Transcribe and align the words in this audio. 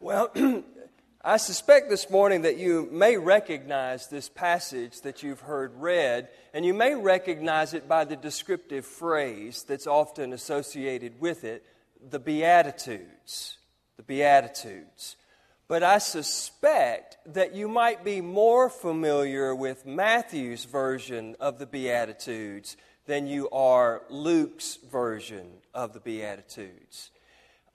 Well, 0.00 0.30
I 1.24 1.38
suspect 1.38 1.90
this 1.90 2.08
morning 2.08 2.42
that 2.42 2.56
you 2.56 2.88
may 2.92 3.16
recognize 3.16 4.06
this 4.06 4.28
passage 4.28 5.00
that 5.00 5.24
you've 5.24 5.40
heard 5.40 5.74
read, 5.74 6.28
and 6.54 6.64
you 6.64 6.72
may 6.72 6.94
recognize 6.94 7.74
it 7.74 7.88
by 7.88 8.04
the 8.04 8.14
descriptive 8.14 8.86
phrase 8.86 9.64
that's 9.64 9.88
often 9.88 10.32
associated 10.32 11.20
with 11.20 11.42
it 11.42 11.64
the 12.00 12.20
Beatitudes. 12.20 13.58
The 13.96 14.04
Beatitudes. 14.04 15.16
But 15.66 15.82
I 15.82 15.98
suspect 15.98 17.18
that 17.26 17.56
you 17.56 17.66
might 17.66 18.04
be 18.04 18.20
more 18.20 18.70
familiar 18.70 19.52
with 19.52 19.84
Matthew's 19.84 20.64
version 20.64 21.34
of 21.40 21.58
the 21.58 21.66
Beatitudes 21.66 22.76
than 23.06 23.26
you 23.26 23.50
are 23.50 24.02
Luke's 24.10 24.78
version 24.88 25.48
of 25.74 25.92
the 25.92 26.00
Beatitudes. 26.00 27.10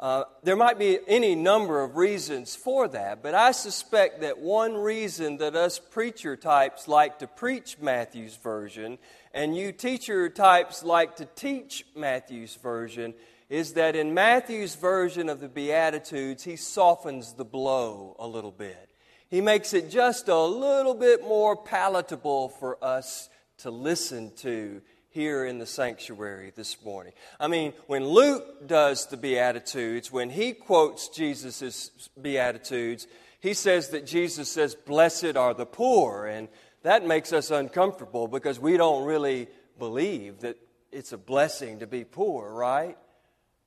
Uh, 0.04 0.26
there 0.44 0.58
might 0.58 0.78
be 0.78 1.00
any 1.08 1.34
number 1.34 1.82
of 1.82 1.96
reasons 1.96 2.58
for 2.58 2.90
that, 2.90 3.24
but 3.24 3.34
I 3.34 3.54
suspect 3.54 4.20
that 4.20 4.38
one 4.38 4.76
reason 4.76 5.38
that 5.38 5.56
us 5.56 5.80
preacher 5.80 6.36
types 6.36 6.90
like 6.90 7.20
to 7.20 7.28
preach 7.28 7.78
Matthew's 7.80 8.36
version 8.36 8.98
and 9.34 9.56
you 9.56 9.72
teacher 9.72 10.28
types 10.28 10.84
like 10.84 11.16
to 11.16 11.26
teach 11.38 11.86
Matthew's 11.96 12.56
version 12.58 13.14
is 13.50 13.76
that 13.76 13.96
in 13.96 14.14
Matthew's 14.14 14.76
version 14.76 15.30
of 15.30 15.40
the 15.40 15.48
Beatitudes, 15.48 16.44
he 16.44 16.58
softens 16.58 17.36
the 17.36 17.46
blow 17.46 18.18
a 18.20 18.28
little 18.28 18.52
bit. 18.52 18.90
He 19.30 19.40
makes 19.40 19.74
it 19.74 19.90
just 19.90 20.28
a 20.28 20.44
little 20.44 20.96
bit 20.96 21.22
more 21.22 21.56
palatable 21.56 22.50
for 22.50 22.78
us 22.84 23.30
to 23.60 23.72
listen 23.72 24.34
to 24.40 24.82
here 25.14 25.46
in 25.46 25.60
the 25.60 25.66
sanctuary 25.66 26.52
this 26.56 26.84
morning. 26.84 27.14
I 27.40 27.48
mean, 27.48 27.74
when 27.86 28.04
Luke 28.04 28.68
does 28.68 29.06
the 29.06 29.18
Beatitudes, 29.18 30.12
when 30.12 30.32
he 30.32 30.54
quotes 30.54 31.08
Jesus' 31.08 32.10
Beatitudes, 32.20 33.06
he 33.40 33.54
says 33.54 33.90
that 33.90 34.08
Jesus 34.08 34.52
says, 34.52 34.74
Blessed 34.74 35.38
are 35.38 35.54
the 35.54 35.68
poor. 35.68 36.26
And 36.26 36.48
that 36.82 37.06
makes 37.06 37.32
us 37.32 37.52
uncomfortable 37.52 38.28
because 38.28 38.60
we 38.60 38.76
don't 38.76 39.06
really 39.06 39.48
believe 39.78 40.40
that 40.40 40.58
it's 40.92 41.14
a 41.14 41.18
blessing 41.18 41.80
to 41.80 41.88
be 41.88 42.04
poor, 42.04 42.52
right? 42.52 42.98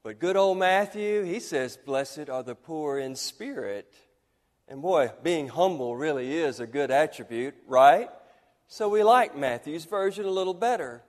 But 0.03 0.19
good 0.19 0.37
old 0.37 0.59
Matthew, 0.59 1.23
he 1.23 1.39
says, 1.39 1.77
Blessed 1.77 2.29
are 2.29 2.43
the 2.43 2.57
poor 2.57 2.99
in 2.99 3.15
spirit. 3.15 3.93
And 4.67 4.83
boy, 4.83 5.13
being 5.23 5.47
humble 5.47 5.95
really 5.97 6.37
is 6.37 6.59
a 6.59 6.67
good 6.67 6.91
attribute, 6.91 7.55
right? 7.69 8.09
So 8.67 8.89
we 8.89 9.05
like 9.05 9.37
Matthew's 9.37 9.85
version 9.85 10.25
a 10.25 10.31
little 10.31 10.55
better. 10.55 11.03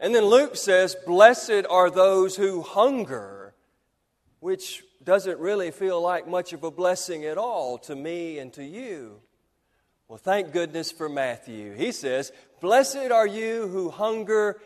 And 0.00 0.14
then 0.14 0.24
Luke 0.24 0.56
says, 0.56 0.96
Blessed 1.06 1.64
are 1.68 1.90
those 1.90 2.36
who 2.36 2.62
hunger, 2.62 3.54
which 4.40 4.84
doesn't 5.02 5.38
really 5.38 5.70
feel 5.70 6.00
like 6.00 6.28
much 6.28 6.52
of 6.52 6.62
a 6.62 6.70
blessing 6.70 7.24
at 7.24 7.38
all 7.38 7.78
to 7.78 7.96
me 7.96 8.38
and 8.38 8.52
to 8.52 8.64
you. 8.64 9.20
Well, 10.06 10.18
thank 10.18 10.52
goodness 10.52 10.90
for 10.92 11.08
Matthew. 11.08 11.74
He 11.74 11.92
says, 11.92 12.32
Blessed 12.60 13.10
are 13.10 13.26
you 13.26 13.68
who 13.68 13.90
hunger 13.90 14.60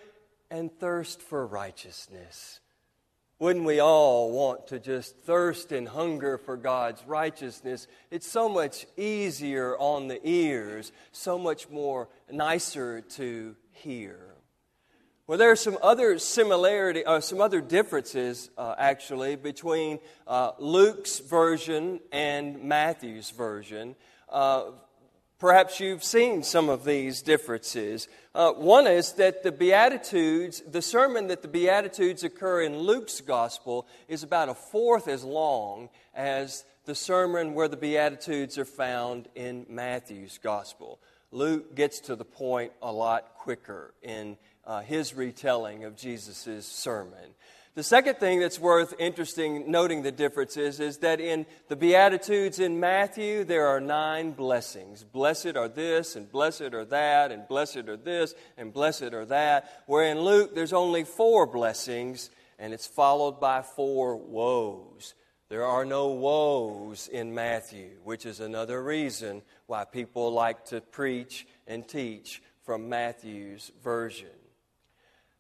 and 0.51 0.71
thirst 0.71 1.23
for 1.23 1.47
righteousness. 1.47 2.61
Wouldn't 3.39 3.65
we 3.65 3.81
all 3.81 4.31
want 4.31 4.69
to 4.69 4.79
just 4.79 5.17
thirst 5.17 5.73
and 5.73 5.89
hunger 5.89 6.39
for 6.39 6.57
God's 6.57 7.03
righteousness? 7.07 7.89
It's 8.11 8.29
so 8.29 8.49
much 8.49 8.87
easier 8.97 9.77
on 9.79 10.07
the 10.07 10.21
ears, 10.23 10.93
so 11.11 11.39
much 11.39 11.69
more 11.69 12.09
nicer 12.31 13.01
to 13.01 13.57
hear. 13.73 14.32
Well, 15.29 15.39
there 15.39 15.53
are 15.53 15.57
some 15.57 15.79
other 15.81 16.19
similarity, 16.19 17.05
uh, 17.05 17.21
some 17.21 17.41
other 17.41 17.61
differences 17.61 18.51
uh, 18.59 18.75
actually 18.77 19.37
between 19.37 20.01
uh, 20.27 20.51
Luke's 20.59 21.21
version 21.21 22.01
and 22.11 22.65
Matthew's 22.65 23.31
version. 23.31 23.95
Uh, 24.29 24.73
perhaps 25.39 25.79
you've 25.79 26.03
seen 26.03 26.43
some 26.43 26.69
of 26.69 26.85
these 26.85 27.23
differences. 27.23 28.09
Uh, 28.35 28.51
one 28.51 28.89
is 28.89 29.13
that 29.13 29.45
the 29.45 29.53
Beatitudes, 29.53 30.61
the 30.69 30.83
sermon 30.83 31.29
that 31.29 31.43
the 31.43 31.49
Beatitudes 31.49 32.25
occur 32.25 32.63
in 32.63 32.77
Luke's 32.77 33.21
gospel, 33.21 33.87
is 34.09 34.25
about 34.25 34.49
a 34.49 34.55
fourth 34.55 35.07
as 35.07 35.23
long 35.23 35.89
as 36.17 36.65
the 36.85 36.97
sermon 36.97 37.55
where 37.55 37.69
the 37.69 37.77
Beatitudes 37.77 38.59
are 38.59 38.65
found 38.65 39.29
in 39.37 39.67
Matthew's 39.69 40.39
gospel. 40.39 40.99
Luke 41.33 41.75
gets 41.75 42.01
to 42.01 42.15
the 42.15 42.25
point 42.25 42.73
a 42.83 42.93
lot 42.93 43.35
quicker 43.39 43.93
in 44.03 44.37
uh, 44.67 44.81
his 44.83 45.15
retelling 45.15 45.85
of 45.85 45.97
Jesus' 45.97 46.67
sermon. 46.67 47.35
The 47.75 47.83
second 47.83 48.17
thing 48.17 48.39
that's 48.39 48.59
worth 48.59 48.93
interesting 48.99 49.71
noting 49.71 50.03
the 50.03 50.13
difference 50.13 50.59
is, 50.59 50.79
is 50.79 50.99
that 50.99 51.21
in 51.21 51.47
the 51.69 51.77
Beatitudes 51.77 52.59
in 52.59 52.79
Matthew, 52.79 53.45
there 53.45 53.67
are 53.67 53.81
nine 53.81 54.33
blessings. 54.33 55.05
Blessed 55.05 55.57
are 55.57 55.69
this, 55.69 56.15
and 56.15 56.31
blessed 56.31 56.75
are 56.75 56.85
that, 56.85 57.33
and 57.33 57.49
blessed 57.49 57.89
are 57.89 57.97
this, 57.97 58.35
and 58.59 58.75
blessed 58.75 59.15
are 59.15 59.25
that. 59.25 59.85
Where 59.87 60.05
in 60.05 60.21
Luke, 60.21 60.55
there's 60.55 60.75
only 60.75 61.05
four 61.05 61.47
blessings, 61.47 62.29
and 62.59 62.75
it's 62.75 62.87
followed 62.87 63.41
by 63.41 63.63
four 63.63 64.17
woes. 64.17 65.15
There 65.53 65.67
are 65.67 65.85
no 65.85 66.09
woes 66.09 67.09
in 67.09 67.35
Matthew, 67.35 67.91
which 68.05 68.25
is 68.25 68.41
another 68.41 68.83
reason 68.83 69.43
why 69.67 69.85
people 69.85 70.33
like 70.33 70.65
to 70.69 70.81
preach 70.81 71.47
and 71.67 71.87
teach 71.87 72.43
from 72.63 72.89
Matthew's 72.89 73.71
version. 73.85 74.31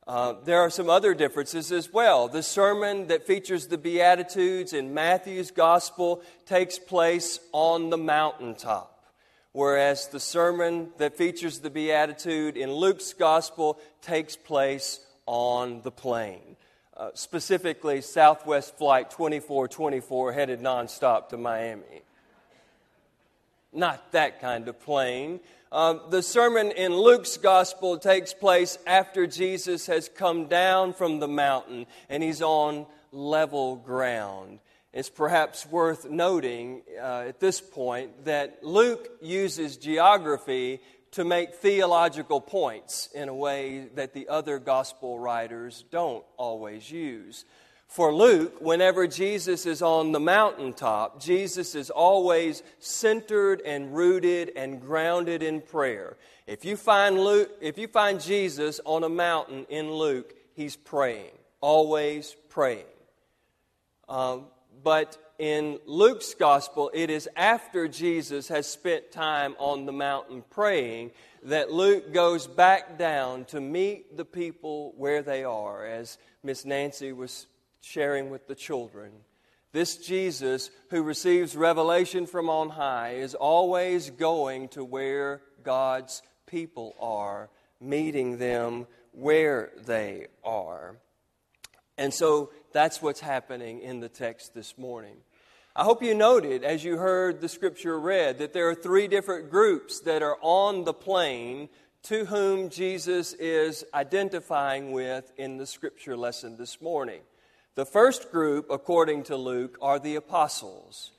Uh, 0.06 0.34
there 0.44 0.60
are 0.60 0.68
some 0.68 0.90
other 0.90 1.14
differences 1.14 1.72
as 1.72 1.90
well. 1.90 2.28
The 2.28 2.42
sermon 2.42 3.06
that 3.06 3.26
features 3.26 3.68
the 3.68 3.78
Beatitudes 3.78 4.74
in 4.74 4.92
Matthew's 4.92 5.50
Gospel 5.50 6.20
takes 6.44 6.78
place 6.78 7.40
on 7.52 7.88
the 7.88 7.96
mountaintop, 7.96 9.06
whereas 9.52 10.08
the 10.08 10.20
sermon 10.20 10.90
that 10.98 11.16
features 11.16 11.60
the 11.60 11.70
Beatitude 11.70 12.58
in 12.58 12.70
Luke's 12.70 13.14
Gospel 13.14 13.80
takes 14.02 14.36
place 14.36 15.00
on 15.24 15.80
the 15.80 15.90
plain. 15.90 16.58
Uh, 17.02 17.10
specifically, 17.14 18.00
Southwest 18.00 18.78
Flight 18.78 19.10
2424 19.10 20.32
headed 20.32 20.60
nonstop 20.60 21.30
to 21.30 21.36
Miami. 21.36 22.02
Not 23.72 24.12
that 24.12 24.40
kind 24.40 24.68
of 24.68 24.80
plane. 24.80 25.40
Uh, 25.72 25.94
the 26.10 26.22
sermon 26.22 26.70
in 26.70 26.94
Luke's 26.94 27.38
gospel 27.38 27.98
takes 27.98 28.32
place 28.32 28.78
after 28.86 29.26
Jesus 29.26 29.86
has 29.86 30.08
come 30.08 30.46
down 30.46 30.92
from 30.92 31.18
the 31.18 31.26
mountain 31.26 31.86
and 32.08 32.22
he's 32.22 32.40
on 32.40 32.86
level 33.10 33.74
ground. 33.74 34.60
It's 34.92 35.10
perhaps 35.10 35.66
worth 35.66 36.08
noting 36.08 36.82
uh, 37.00 37.24
at 37.26 37.40
this 37.40 37.60
point 37.60 38.26
that 38.26 38.62
Luke 38.62 39.08
uses 39.20 39.76
geography 39.76 40.78
to 41.12 41.24
make 41.24 41.54
theological 41.54 42.40
points 42.40 43.08
in 43.14 43.28
a 43.28 43.34
way 43.34 43.88
that 43.94 44.14
the 44.14 44.28
other 44.28 44.58
gospel 44.58 45.18
writers 45.18 45.84
don't 45.90 46.24
always 46.36 46.90
use. 46.90 47.44
For 47.86 48.14
Luke, 48.14 48.62
whenever 48.62 49.06
Jesus 49.06 49.66
is 49.66 49.82
on 49.82 50.12
the 50.12 50.20
mountaintop, 50.20 51.20
Jesus 51.20 51.74
is 51.74 51.90
always 51.90 52.62
centered 52.78 53.60
and 53.60 53.94
rooted 53.94 54.52
and 54.56 54.80
grounded 54.80 55.42
in 55.42 55.60
prayer. 55.60 56.16
If 56.46 56.64
you 56.64 56.78
find 56.78 57.20
Luke, 57.22 57.50
if 57.60 57.76
you 57.76 57.88
find 57.88 58.18
Jesus 58.18 58.80
on 58.86 59.04
a 59.04 59.10
mountain 59.10 59.66
in 59.68 59.92
Luke, 59.92 60.34
he's 60.54 60.74
praying, 60.74 61.32
always 61.60 62.34
praying. 62.48 62.86
Um, 64.08 64.46
but 64.82 65.18
in 65.38 65.78
Luke's 65.86 66.34
gospel, 66.34 66.90
it 66.94 67.10
is 67.10 67.28
after 67.36 67.88
Jesus 67.88 68.48
has 68.48 68.68
spent 68.68 69.10
time 69.10 69.54
on 69.58 69.86
the 69.86 69.92
mountain 69.92 70.44
praying 70.50 71.10
that 71.44 71.72
Luke 71.72 72.12
goes 72.12 72.46
back 72.46 72.98
down 72.98 73.44
to 73.46 73.60
meet 73.60 74.16
the 74.16 74.24
people 74.24 74.94
where 74.96 75.22
they 75.22 75.42
are, 75.42 75.84
as 75.84 76.18
Miss 76.42 76.64
Nancy 76.64 77.12
was 77.12 77.46
sharing 77.80 78.30
with 78.30 78.46
the 78.46 78.54
children. 78.54 79.10
This 79.72 79.96
Jesus 79.96 80.70
who 80.90 81.02
receives 81.02 81.56
revelation 81.56 82.26
from 82.26 82.48
on 82.48 82.68
high 82.68 83.14
is 83.14 83.34
always 83.34 84.10
going 84.10 84.68
to 84.68 84.84
where 84.84 85.40
God's 85.64 86.22
people 86.46 86.94
are, 87.00 87.48
meeting 87.80 88.38
them 88.38 88.86
where 89.12 89.72
they 89.86 90.26
are. 90.44 90.96
And 91.98 92.12
so 92.12 92.50
that's 92.72 93.02
what's 93.02 93.20
happening 93.20 93.80
in 93.80 94.00
the 94.00 94.08
text 94.08 94.54
this 94.54 94.76
morning. 94.76 95.16
I 95.74 95.84
hope 95.84 96.02
you 96.02 96.14
noted 96.14 96.64
as 96.64 96.84
you 96.84 96.98
heard 96.98 97.40
the 97.40 97.48
scripture 97.48 97.98
read 97.98 98.38
that 98.38 98.52
there 98.52 98.68
are 98.68 98.74
three 98.74 99.08
different 99.08 99.50
groups 99.50 100.00
that 100.00 100.22
are 100.22 100.36
on 100.42 100.84
the 100.84 100.92
plain 100.92 101.70
to 102.04 102.24
whom 102.24 102.68
Jesus 102.68 103.32
is 103.32 103.84
identifying 103.94 104.92
with 104.92 105.32
in 105.36 105.56
the 105.56 105.66
scripture 105.66 106.16
lesson 106.16 106.56
this 106.56 106.80
morning. 106.82 107.20
The 107.74 107.86
first 107.86 108.30
group, 108.30 108.66
according 108.70 109.22
to 109.24 109.36
Luke, 109.36 109.78
are 109.80 109.98
the 109.98 110.16
apostles. 110.16 111.12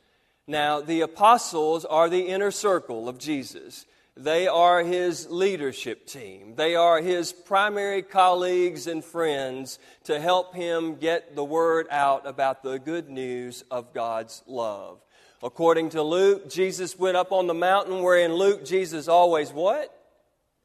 Now, 0.46 0.82
the 0.82 1.02
apostles 1.02 1.86
are 1.86 2.10
the 2.10 2.28
inner 2.28 2.52
circle 2.52 3.10
of 3.10 3.18
Jesus. 3.18 3.86
They 4.16 4.48
are 4.48 4.84
his 4.84 5.28
leadership 5.30 6.06
team. 6.06 6.54
They 6.56 6.76
are 6.76 7.02
his 7.02 7.34
primary 7.34 8.04
colleagues 8.04 8.86
and 8.86 9.04
friends 9.04 9.80
to 10.04 10.20
help 10.20 10.54
him 10.54 10.96
get 10.96 11.36
the 11.36 11.44
word 11.44 11.88
out 11.90 12.28
about 12.28 12.62
the 12.62 12.78
good 12.78 13.10
news 13.10 13.64
of 13.72 13.92
God's 13.94 14.44
love. 14.46 15.00
According 15.42 15.90
to 15.90 16.04
Luke, 16.04 16.48
Jesus 16.50 16.98
went 16.98 17.18
up 17.18 17.32
on 17.32 17.48
the 17.48 17.56
mountain 17.56 18.04
where 18.04 18.20
in 18.20 18.34
Luke, 18.34 18.64
Jesus 18.64 19.08
always 19.08 19.52
what? 19.52 19.94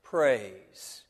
Prays. 0.03 1.05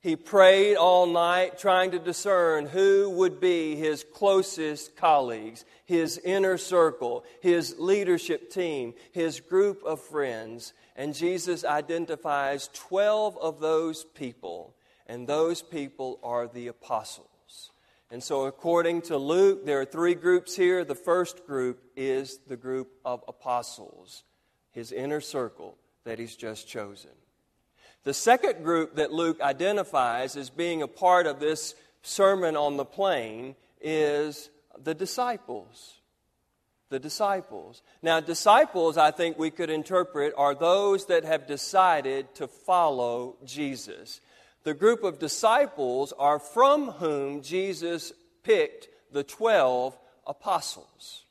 He 0.00 0.14
prayed 0.14 0.76
all 0.76 1.06
night 1.06 1.58
trying 1.58 1.90
to 1.92 1.98
discern 1.98 2.66
who 2.66 3.10
would 3.10 3.40
be 3.40 3.76
his 3.76 4.04
closest 4.14 4.96
colleagues, 4.96 5.64
his 5.86 6.18
inner 6.18 6.56
circle, 6.56 7.24
his 7.40 7.76
leadership 7.78 8.50
team, 8.50 8.94
his 9.12 9.40
group 9.40 9.82
of 9.84 10.00
friends. 10.00 10.72
And 10.98 11.14
Jesus 11.14 11.64
identifies 11.64 12.68
12 12.74 13.38
of 13.38 13.60
those 13.60 14.04
people, 14.04 14.74
and 15.06 15.28
those 15.28 15.62
people 15.62 16.18
are 16.24 16.48
the 16.48 16.66
apostles. 16.66 17.70
And 18.10 18.20
so, 18.20 18.46
according 18.46 19.02
to 19.02 19.16
Luke, 19.16 19.64
there 19.64 19.80
are 19.80 19.84
three 19.84 20.16
groups 20.16 20.56
here. 20.56 20.84
The 20.84 20.96
first 20.96 21.46
group 21.46 21.84
is 21.94 22.40
the 22.48 22.56
group 22.56 22.90
of 23.04 23.22
apostles, 23.28 24.24
his 24.72 24.90
inner 24.90 25.20
circle 25.20 25.76
that 26.02 26.18
he's 26.18 26.34
just 26.34 26.66
chosen. 26.66 27.12
The 28.02 28.14
second 28.14 28.64
group 28.64 28.96
that 28.96 29.12
Luke 29.12 29.40
identifies 29.40 30.36
as 30.36 30.50
being 30.50 30.82
a 30.82 30.88
part 30.88 31.28
of 31.28 31.38
this 31.38 31.76
Sermon 32.02 32.56
on 32.56 32.76
the 32.76 32.84
Plain 32.84 33.54
is 33.80 34.50
the 34.82 34.94
disciples 34.94 35.98
the 36.90 36.98
disciples. 36.98 37.82
Now, 38.02 38.20
disciples, 38.20 38.96
I 38.96 39.10
think 39.10 39.38
we 39.38 39.50
could 39.50 39.70
interpret, 39.70 40.34
are 40.36 40.54
those 40.54 41.06
that 41.06 41.24
have 41.24 41.46
decided 41.46 42.34
to 42.36 42.48
follow 42.48 43.36
Jesus. 43.44 44.20
The 44.64 44.74
group 44.74 45.04
of 45.04 45.18
disciples 45.18 46.12
are 46.18 46.38
from 46.38 46.88
whom 46.92 47.42
Jesus 47.42 48.12
picked 48.42 48.88
the 49.12 49.22
12 49.22 49.96
apostles. 50.26 51.24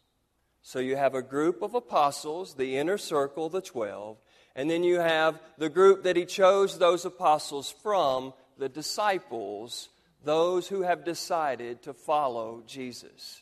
So 0.62 0.80
you 0.80 0.95
have 0.95 1.15
a 1.15 1.21
group 1.21 1.62
of 1.62 1.75
apostles, 1.75 2.56
the 2.56 2.77
inner 2.77 2.98
circle, 2.98 3.50
the 3.50 3.62
12, 3.62 4.18
and 4.56 4.69
then 4.69 4.83
you 4.83 5.00
have 5.00 5.39
the 5.57 5.69
group 5.69 6.04
that 6.04 6.15
he 6.15 6.25
chose 6.25 6.77
those 6.77 7.06
apostles 7.06 7.74
from, 7.83 8.33
the 8.57 8.69
disciples, 8.69 9.89
those 10.24 10.68
who 10.68 10.81
have 10.81 11.06
decided 11.06 11.83
to 11.83 11.94
follow 11.94 12.63
Jesus. 12.65 13.42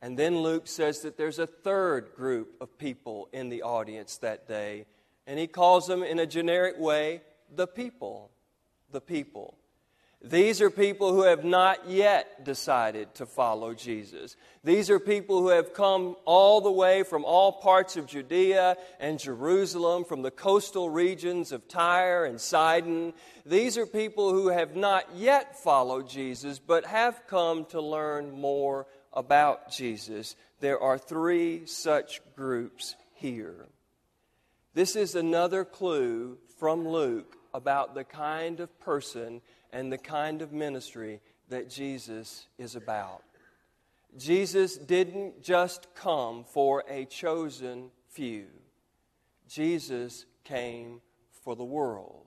And 0.00 0.18
then 0.18 0.38
Luke 0.38 0.66
says 0.66 1.00
that 1.00 1.16
there's 1.16 1.38
a 1.38 1.46
third 1.46 2.14
group 2.14 2.54
of 2.60 2.78
people 2.78 3.28
in 3.32 3.48
the 3.48 3.62
audience 3.62 4.18
that 4.18 4.46
day, 4.46 4.86
and 5.26 5.38
he 5.38 5.46
calls 5.46 5.86
them 5.86 6.02
in 6.02 6.18
a 6.18 6.26
generic 6.26 6.78
way 6.78 7.22
the 7.54 7.66
people. 7.66 8.30
The 8.90 9.00
people. 9.00 9.58
These 10.20 10.60
are 10.60 10.70
people 10.70 11.12
who 11.12 11.22
have 11.22 11.44
not 11.44 11.88
yet 11.88 12.44
decided 12.44 13.14
to 13.16 13.26
follow 13.26 13.72
Jesus. 13.72 14.34
These 14.64 14.90
are 14.90 14.98
people 14.98 15.40
who 15.40 15.48
have 15.48 15.72
come 15.72 16.16
all 16.24 16.60
the 16.60 16.72
way 16.72 17.04
from 17.04 17.24
all 17.24 17.52
parts 17.52 17.96
of 17.96 18.06
Judea 18.06 18.76
and 18.98 19.20
Jerusalem, 19.20 20.04
from 20.04 20.22
the 20.22 20.32
coastal 20.32 20.90
regions 20.90 21.52
of 21.52 21.68
Tyre 21.68 22.24
and 22.24 22.40
Sidon. 22.40 23.12
These 23.46 23.78
are 23.78 23.86
people 23.86 24.32
who 24.32 24.48
have 24.48 24.74
not 24.74 25.04
yet 25.14 25.56
followed 25.56 26.08
Jesus, 26.08 26.58
but 26.58 26.84
have 26.84 27.28
come 27.28 27.64
to 27.66 27.80
learn 27.80 28.32
more 28.32 28.86
about 29.18 29.72
Jesus, 29.72 30.36
there 30.60 30.80
are 30.80 30.96
three 30.96 31.66
such 31.66 32.20
groups 32.36 32.94
here. 33.14 33.66
This 34.74 34.94
is 34.94 35.16
another 35.16 35.64
clue 35.64 36.38
from 36.60 36.86
Luke 36.86 37.36
about 37.52 37.96
the 37.96 38.04
kind 38.04 38.60
of 38.60 38.78
person 38.78 39.40
and 39.72 39.92
the 39.92 39.98
kind 39.98 40.40
of 40.40 40.52
ministry 40.52 41.20
that 41.48 41.68
Jesus 41.68 42.46
is 42.58 42.76
about. 42.76 43.24
Jesus 44.16 44.76
didn't 44.76 45.42
just 45.42 45.92
come 45.96 46.44
for 46.44 46.84
a 46.88 47.04
chosen 47.04 47.90
few, 48.10 48.46
Jesus 49.48 50.26
came 50.44 51.00
for 51.42 51.56
the 51.56 51.64
world. 51.64 52.26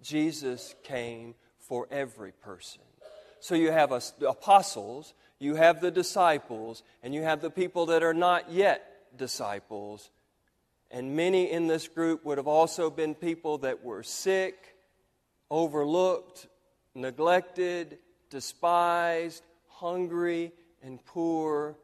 Jesus 0.00 0.76
came 0.84 1.34
for 1.58 1.88
every 1.90 2.32
person. 2.32 2.80
So 3.40 3.54
you 3.54 3.70
have 3.70 3.92
apostles 4.26 5.12
you 5.40 5.54
have 5.54 5.80
the 5.80 5.90
disciples, 5.90 6.82
and 7.02 7.14
you 7.14 7.22
have 7.22 7.40
the 7.40 7.50
people 7.50 7.86
that 7.86 8.02
are 8.02 8.14
not 8.14 8.52
yet 8.52 9.16
disciples. 9.16 10.10
And 10.90 11.16
many 11.16 11.50
in 11.50 11.66
this 11.66 11.88
group 11.88 12.24
would 12.24 12.38
have 12.38 12.46
also 12.46 12.90
been 12.90 13.14
people 13.14 13.58
that 13.58 13.82
were 13.82 14.02
sick, 14.02 14.76
overlooked, 15.50 16.46
neglected, 16.94 17.98
despised, 18.28 19.42
hungry, 19.68 20.52
and 20.82 21.04
poor. 21.04 21.76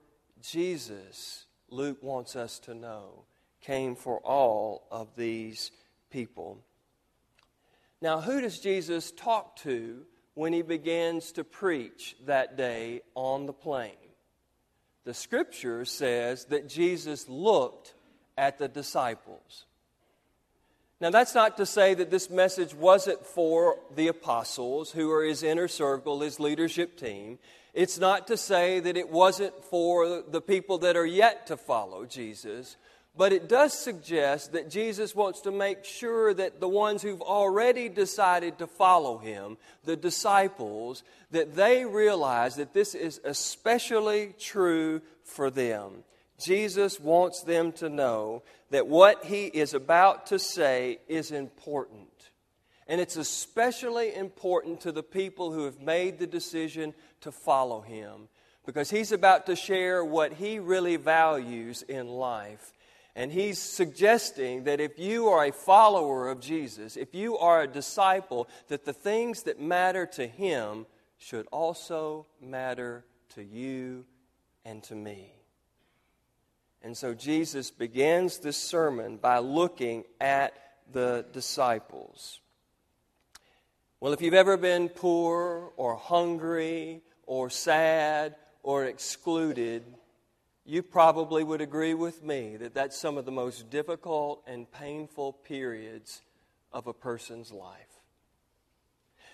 Jesus, 0.42 1.46
Luke 1.70 2.02
wants 2.02 2.36
us 2.36 2.58
to 2.60 2.74
know, 2.74 3.24
came 3.62 3.96
for 3.96 4.18
all 4.18 4.86
of 4.90 5.16
these 5.16 5.70
people. 6.10 6.58
Now, 8.02 8.20
who 8.20 8.42
does 8.42 8.58
Jesus 8.58 9.12
talk 9.12 9.56
to 9.60 10.04
when 10.36 10.52
he 10.52 10.60
begins 10.60 11.32
to 11.32 11.42
preach 11.42 12.14
that 12.26 12.58
day 12.58 13.00
on 13.14 13.46
the 13.46 13.54
plain. 13.54 13.96
The 15.04 15.14
scripture 15.14 15.86
says 15.86 16.44
that 16.46 16.68
Jesus 16.68 17.26
looked 17.26 17.94
at 18.36 18.58
the 18.58 18.68
disciples. 18.68 19.64
Now, 21.00 21.08
that's 21.08 21.34
not 21.34 21.56
to 21.56 21.64
say 21.64 21.94
that 21.94 22.10
this 22.10 22.28
message 22.28 22.74
wasn't 22.74 23.24
for 23.24 23.78
the 23.94 24.08
apostles, 24.08 24.92
who 24.92 25.10
are 25.10 25.24
his 25.24 25.42
inner 25.42 25.68
circle, 25.68 26.20
his 26.20 26.38
leadership 26.38 26.98
team. 26.98 27.38
It's 27.72 27.98
not 27.98 28.26
to 28.26 28.36
say 28.36 28.78
that 28.80 28.98
it 28.98 29.08
wasn't 29.08 29.64
for 29.64 30.22
the 30.22 30.42
people 30.42 30.78
that 30.78 30.96
are 30.96 31.06
yet 31.06 31.46
to 31.46 31.56
follow 31.56 32.04
Jesus. 32.04 32.76
But 33.16 33.32
it 33.32 33.48
does 33.48 33.72
suggest 33.72 34.52
that 34.52 34.70
Jesus 34.70 35.14
wants 35.14 35.40
to 35.42 35.50
make 35.50 35.84
sure 35.84 36.34
that 36.34 36.60
the 36.60 36.68
ones 36.68 37.00
who've 37.00 37.22
already 37.22 37.88
decided 37.88 38.58
to 38.58 38.66
follow 38.66 39.16
him, 39.16 39.56
the 39.84 39.96
disciples, 39.96 41.02
that 41.30 41.54
they 41.54 41.86
realize 41.86 42.56
that 42.56 42.74
this 42.74 42.94
is 42.94 43.20
especially 43.24 44.34
true 44.38 45.00
for 45.24 45.50
them. 45.50 46.04
Jesus 46.38 47.00
wants 47.00 47.42
them 47.42 47.72
to 47.72 47.88
know 47.88 48.42
that 48.70 48.86
what 48.86 49.24
he 49.24 49.46
is 49.46 49.72
about 49.72 50.26
to 50.26 50.38
say 50.38 50.98
is 51.08 51.30
important. 51.30 52.08
And 52.86 53.00
it's 53.00 53.16
especially 53.16 54.14
important 54.14 54.82
to 54.82 54.92
the 54.92 55.02
people 55.02 55.52
who 55.52 55.64
have 55.64 55.80
made 55.80 56.18
the 56.18 56.26
decision 56.26 56.92
to 57.22 57.32
follow 57.32 57.80
him 57.80 58.28
because 58.66 58.90
he's 58.90 59.12
about 59.12 59.46
to 59.46 59.56
share 59.56 60.04
what 60.04 60.34
he 60.34 60.58
really 60.58 60.96
values 60.96 61.82
in 61.82 62.08
life. 62.08 62.72
And 63.16 63.32
he's 63.32 63.58
suggesting 63.58 64.64
that 64.64 64.78
if 64.78 64.98
you 64.98 65.28
are 65.28 65.46
a 65.46 65.52
follower 65.52 66.28
of 66.28 66.38
Jesus, 66.38 66.98
if 66.98 67.14
you 67.14 67.38
are 67.38 67.62
a 67.62 67.66
disciple, 67.66 68.46
that 68.68 68.84
the 68.84 68.92
things 68.92 69.44
that 69.44 69.58
matter 69.58 70.04
to 70.04 70.26
him 70.26 70.84
should 71.16 71.46
also 71.50 72.26
matter 72.42 73.06
to 73.34 73.42
you 73.42 74.04
and 74.66 74.82
to 74.84 74.94
me. 74.94 75.32
And 76.82 76.94
so 76.94 77.14
Jesus 77.14 77.70
begins 77.70 78.38
this 78.38 78.58
sermon 78.58 79.16
by 79.16 79.38
looking 79.38 80.04
at 80.20 80.52
the 80.92 81.24
disciples. 81.32 82.40
Well, 83.98 84.12
if 84.12 84.20
you've 84.20 84.34
ever 84.34 84.58
been 84.58 84.90
poor 84.90 85.72
or 85.78 85.96
hungry 85.96 87.00
or 87.24 87.48
sad 87.48 88.36
or 88.62 88.84
excluded, 88.84 89.84
you 90.66 90.82
probably 90.82 91.44
would 91.44 91.60
agree 91.60 91.94
with 91.94 92.24
me 92.24 92.56
that 92.56 92.74
that's 92.74 92.98
some 92.98 93.16
of 93.16 93.24
the 93.24 93.30
most 93.30 93.70
difficult 93.70 94.42
and 94.48 94.70
painful 94.70 95.32
periods 95.32 96.22
of 96.72 96.88
a 96.88 96.92
person's 96.92 97.52
life. 97.52 98.00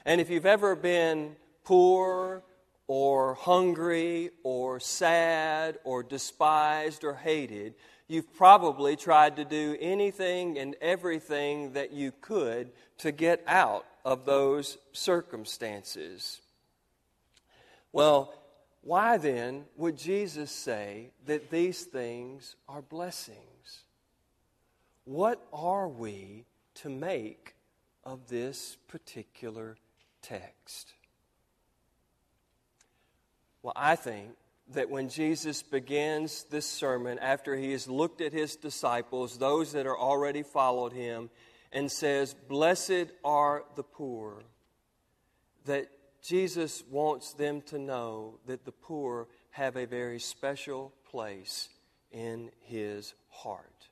And 0.05 0.21
if 0.21 0.29
you've 0.29 0.47
ever 0.47 0.77
been 0.77 1.37
poor 1.65 2.43
or 2.87 3.35
hungry 3.35 4.31
or 4.43 4.79
sad 4.79 5.79
or 5.85 6.03
despised 6.03 7.03
or 7.03 7.15
hated, 7.15 7.75
you've 8.09 8.35
probably 8.35 8.95
tried 8.95 9.37
to 9.37 9.45
do 9.45 9.75
anything 9.81 10.59
and 10.59 10.77
everything 10.83 11.73
that 11.73 11.93
you 11.93 12.12
could 12.21 12.71
to 12.99 13.11
get 13.11 13.43
out 13.47 13.87
of 14.05 14.27
those 14.27 14.77
circumstances. 14.93 16.43
Well, 17.91 18.35
why 18.83 19.17
then 19.17 19.65
would 19.77 19.97
Jesus 19.97 20.51
say 20.51 21.11
that 21.27 21.51
these 21.51 21.85
things 21.85 22.57
are 22.69 22.83
blessings? 22.83 23.85
What 25.05 25.45
are 25.53 25.89
we 25.89 26.45
to 26.77 26.89
make 26.89 27.55
of 28.05 28.29
this 28.29 28.77
particular 28.89 29.77
text? 30.21 30.95
Well, 33.62 33.73
I 33.77 33.95
think 33.95 34.31
that 34.73 34.91
when 34.91 35.09
Jesus 35.09 35.62
begins 35.62 36.45
this 36.51 36.67
sermon, 36.67 37.19
after 37.21 37.55
he 37.55 37.71
has 37.73 37.87
looked 37.87 38.21
at 38.21 38.33
his 38.33 38.57
disciples, 38.57 39.39
those 39.39 39.73
that 39.73 39.87
are 39.87 39.99
already 39.99 40.43
followed 40.43 40.93
him, 40.93 41.31
and 41.73 41.91
says, 41.91 42.35
Blessed 42.49 43.12
are 43.25 43.65
the 43.77 43.85
poor. 43.85 44.43
That 45.67 45.89
Jesus 46.23 46.85
wants 46.88 47.33
them 47.33 47.62
to 47.62 47.79
know 47.79 48.38
that 48.47 48.64
the 48.64 48.73
poor 48.73 49.29
have 49.50 49.76
a 49.76 49.87
very 49.87 50.21
special 50.21 50.93
place 51.11 51.69
in 52.12 52.50
his 52.61 53.14
heart. 53.29 53.88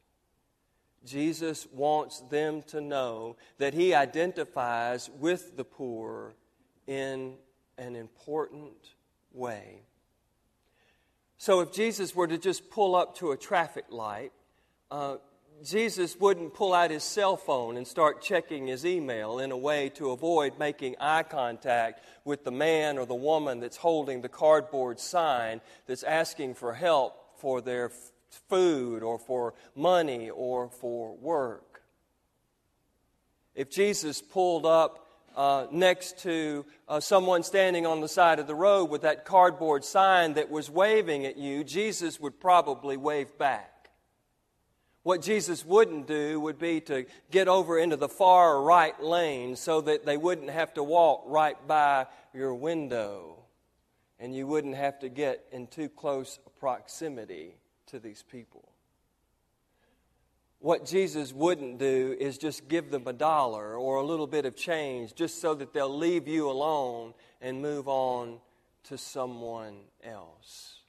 Jesus 1.04 1.66
wants 1.72 2.20
them 2.30 2.62
to 2.68 2.80
know 2.80 3.36
that 3.58 3.74
he 3.74 3.94
identifies 3.94 5.10
with 5.18 5.56
the 5.56 5.64
poor 5.64 6.34
in 6.86 7.34
an 7.78 7.96
important 7.96 8.90
way. 9.32 9.82
So, 11.38 11.60
if 11.60 11.72
Jesus 11.72 12.14
were 12.14 12.26
to 12.26 12.36
just 12.36 12.70
pull 12.70 12.94
up 12.94 13.16
to 13.16 13.32
a 13.32 13.36
traffic 13.36 13.86
light, 13.88 14.32
uh, 14.90 15.16
Jesus 15.64 16.18
wouldn't 16.18 16.54
pull 16.54 16.72
out 16.72 16.90
his 16.90 17.02
cell 17.02 17.36
phone 17.36 17.76
and 17.76 17.86
start 17.86 18.22
checking 18.22 18.66
his 18.66 18.86
email 18.86 19.38
in 19.38 19.50
a 19.50 19.56
way 19.56 19.90
to 19.90 20.10
avoid 20.10 20.58
making 20.58 20.96
eye 21.00 21.22
contact 21.22 22.02
with 22.24 22.44
the 22.44 22.50
man 22.50 22.98
or 22.98 23.06
the 23.06 23.14
woman 23.14 23.60
that's 23.60 23.76
holding 23.76 24.22
the 24.22 24.28
cardboard 24.28 24.98
sign 24.98 25.60
that's 25.86 26.02
asking 26.02 26.54
for 26.54 26.72
help 26.72 27.38
for 27.38 27.60
their 27.60 27.90
food 28.48 29.02
or 29.02 29.18
for 29.18 29.54
money 29.74 30.30
or 30.30 30.68
for 30.68 31.14
work. 31.16 31.82
If 33.54 33.70
Jesus 33.70 34.22
pulled 34.22 34.64
up 34.64 35.06
uh, 35.36 35.66
next 35.70 36.20
to 36.20 36.64
uh, 36.88 37.00
someone 37.00 37.42
standing 37.42 37.86
on 37.86 38.00
the 38.00 38.08
side 38.08 38.38
of 38.38 38.46
the 38.46 38.54
road 38.54 38.86
with 38.86 39.02
that 39.02 39.24
cardboard 39.24 39.84
sign 39.84 40.34
that 40.34 40.50
was 40.50 40.70
waving 40.70 41.26
at 41.26 41.36
you, 41.36 41.64
Jesus 41.64 42.18
would 42.18 42.40
probably 42.40 42.96
wave 42.96 43.36
back. 43.38 43.69
What 45.02 45.22
Jesus 45.22 45.64
wouldn't 45.64 46.06
do 46.06 46.38
would 46.40 46.58
be 46.58 46.80
to 46.82 47.06
get 47.30 47.48
over 47.48 47.78
into 47.78 47.96
the 47.96 48.08
far 48.08 48.62
right 48.62 49.00
lane 49.02 49.56
so 49.56 49.80
that 49.80 50.04
they 50.04 50.18
wouldn't 50.18 50.50
have 50.50 50.74
to 50.74 50.82
walk 50.82 51.22
right 51.26 51.56
by 51.66 52.06
your 52.34 52.54
window 52.54 53.36
and 54.18 54.34
you 54.34 54.46
wouldn't 54.46 54.76
have 54.76 54.98
to 54.98 55.08
get 55.08 55.46
in 55.50 55.66
too 55.66 55.88
close 55.88 56.38
proximity 56.58 57.54
to 57.86 57.98
these 57.98 58.22
people. 58.22 58.68
What 60.58 60.84
Jesus 60.84 61.32
wouldn't 61.32 61.78
do 61.78 62.14
is 62.20 62.36
just 62.36 62.68
give 62.68 62.90
them 62.90 63.04
a 63.06 63.14
dollar 63.14 63.74
or 63.76 63.96
a 63.96 64.04
little 64.04 64.26
bit 64.26 64.44
of 64.44 64.54
change 64.54 65.14
just 65.14 65.40
so 65.40 65.54
that 65.54 65.72
they'll 65.72 65.96
leave 65.96 66.28
you 66.28 66.50
alone 66.50 67.14
and 67.40 67.62
move 67.62 67.88
on 67.88 68.40
to 68.84 68.98
someone 68.98 69.78
else. 70.04 70.80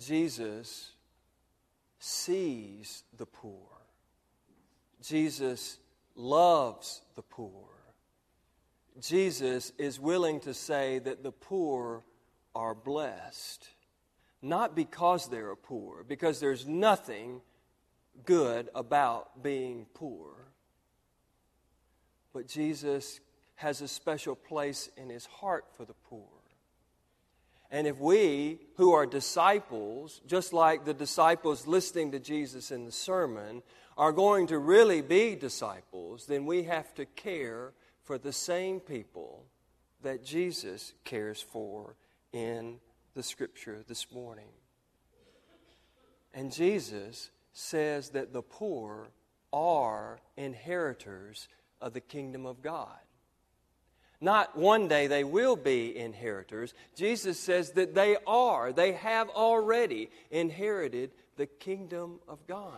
Jesus 0.00 0.91
sees 2.02 3.04
the 3.16 3.26
poor. 3.26 3.68
Jesus 5.02 5.78
loves 6.14 7.02
the 7.14 7.22
poor. 7.22 7.68
Jesus 9.00 9.72
is 9.78 9.98
willing 9.98 10.40
to 10.40 10.54
say 10.54 10.98
that 10.98 11.22
the 11.22 11.32
poor 11.32 12.04
are 12.54 12.74
blessed 12.74 13.68
not 14.42 14.74
because 14.74 15.28
they're 15.28 15.54
poor, 15.54 16.04
because 16.06 16.40
there's 16.40 16.66
nothing 16.66 17.40
good 18.24 18.68
about 18.74 19.42
being 19.42 19.86
poor. 19.94 20.30
But 22.34 22.48
Jesus 22.48 23.20
has 23.54 23.80
a 23.80 23.88
special 23.88 24.34
place 24.34 24.90
in 24.96 25.08
his 25.08 25.26
heart 25.26 25.66
for 25.76 25.84
the 25.84 25.94
poor. 25.94 26.26
And 27.72 27.86
if 27.86 27.98
we, 27.98 28.58
who 28.76 28.92
are 28.92 29.06
disciples, 29.06 30.20
just 30.26 30.52
like 30.52 30.84
the 30.84 30.92
disciples 30.92 31.66
listening 31.66 32.12
to 32.12 32.20
Jesus 32.20 32.70
in 32.70 32.84
the 32.84 32.92
sermon, 32.92 33.62
are 33.96 34.12
going 34.12 34.46
to 34.48 34.58
really 34.58 35.00
be 35.00 35.34
disciples, 35.34 36.26
then 36.26 36.44
we 36.44 36.64
have 36.64 36.94
to 36.96 37.06
care 37.06 37.72
for 38.04 38.18
the 38.18 38.32
same 38.32 38.78
people 38.78 39.46
that 40.02 40.22
Jesus 40.22 40.92
cares 41.04 41.40
for 41.40 41.96
in 42.32 42.78
the 43.14 43.22
scripture 43.22 43.82
this 43.88 44.12
morning. 44.12 44.48
And 46.34 46.52
Jesus 46.52 47.30
says 47.54 48.10
that 48.10 48.34
the 48.34 48.42
poor 48.42 49.08
are 49.50 50.20
inheritors 50.36 51.48
of 51.80 51.94
the 51.94 52.00
kingdom 52.00 52.44
of 52.44 52.60
God. 52.60 52.98
Not 54.22 54.56
one 54.56 54.86
day 54.86 55.08
they 55.08 55.24
will 55.24 55.56
be 55.56 55.96
inheritors. 55.96 56.72
Jesus 56.94 57.38
says 57.38 57.72
that 57.72 57.94
they 57.94 58.16
are, 58.24 58.72
they 58.72 58.92
have 58.92 59.28
already 59.28 60.10
inherited 60.30 61.10
the 61.36 61.46
kingdom 61.46 62.20
of 62.28 62.38
God. 62.46 62.72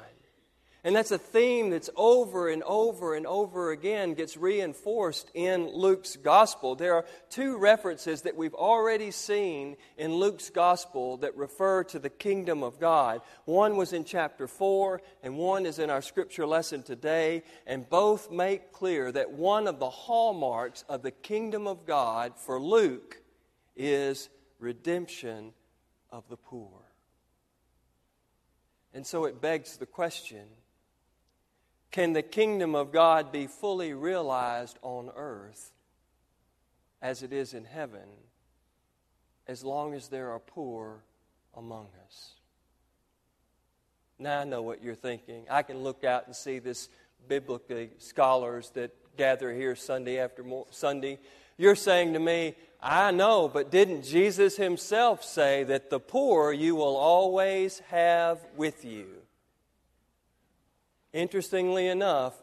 And 0.87 0.95
that's 0.95 1.13
a 1.13 1.19
theme 1.19 1.71
that's 1.71 1.89
over 1.97 2.51
and 2.51 2.63
over 2.63 3.15
and 3.15 3.27
over 3.27 3.71
again 3.71 4.13
gets 4.13 4.37
reinforced 4.37 5.31
in 5.33 5.73
Luke's 5.73 6.17
gospel. 6.17 6.77
There 6.77 6.93
are 6.93 7.07
two 7.31 7.57
references 7.57 8.21
that 8.23 8.37
we've 8.37 8.53
already 8.53 9.11
seen 9.11 9.77
in 9.97 10.13
Luke's 10.13 10.51
gospel 10.51 11.17
that 11.19 11.35
refer 11.39 11.85
to 11.85 11.99
the 11.99 12.11
kingdom 12.11 12.63
of 12.63 12.79
God. 12.79 13.23
One 13.47 13.79
was 13.79 13.95
in 13.95 14.05
chapter 14.05 14.47
4, 14.47 15.01
and 15.23 15.39
one 15.39 15.65
is 15.65 15.79
in 15.79 15.89
our 15.89 16.03
scripture 16.03 16.47
lesson 16.47 16.83
today. 16.83 17.45
And 17.67 17.89
both 17.89 18.31
make 18.31 18.71
clear 18.71 19.11
that 19.11 19.31
one 19.31 19.67
of 19.67 19.79
the 19.79 19.89
hallmarks 19.89 20.85
of 20.87 21.01
the 21.01 21.13
kingdom 21.13 21.67
of 21.67 21.87
God 21.87 22.35
for 22.37 22.61
Luke 22.61 23.23
is 23.75 24.29
redemption 24.59 25.55
of 26.13 26.29
the 26.29 26.37
poor. 26.37 26.83
And 28.93 29.07
so 29.07 29.25
it 29.25 29.41
begs 29.41 29.79
the 29.79 29.87
question 29.87 30.45
can 31.95 32.13
the 32.13 32.23
kingdom 32.23 32.75
of 32.75 32.91
God 32.91 33.31
be 33.31 33.47
fully 33.47 33.95
realized 33.95 34.81
on 34.83 35.13
earth 35.15 35.71
as 37.01 37.23
it 37.23 37.33
is 37.33 37.55
in 37.55 37.65
heaven 37.65 38.09
as 39.47 39.63
long 39.63 39.95
as 39.95 40.09
there 40.09 40.33
are 40.33 40.41
poor 40.41 41.05
among 41.57 41.87
us? 42.05 42.33
Now 44.19 44.41
I 44.41 44.45
know 44.45 44.61
what 44.61 44.83
you're 44.83 44.97
thinking. 44.97 45.45
I 45.49 45.63
can 45.63 45.85
look 45.85 46.03
out 46.03 46.27
and 46.27 46.35
see 46.35 46.59
this 46.59 46.89
biblically 47.29 47.91
scholars 47.99 48.71
that 48.71 48.91
gather 49.17 49.55
here 49.55 49.77
Sunday 49.77 50.19
after 50.19 50.45
Sunday. 50.73 51.21
You're 51.57 51.77
saying 51.77 52.15
to 52.15 52.19
me, 52.19 52.57
I 52.83 53.13
know, 53.13 53.47
but 53.47 53.71
didn't 53.71 54.03
Jesus 54.03 54.57
himself 54.57 55.23
say 55.23 55.63
that 55.63 55.91
the 55.91 56.01
poor 56.01 56.53
you 56.53 56.75
will 56.75 56.97
always 56.97 57.79
have 57.91 58.45
with 58.57 58.85
you? 58.85 59.24
Interestingly 61.15 61.87
enough, 61.87 62.35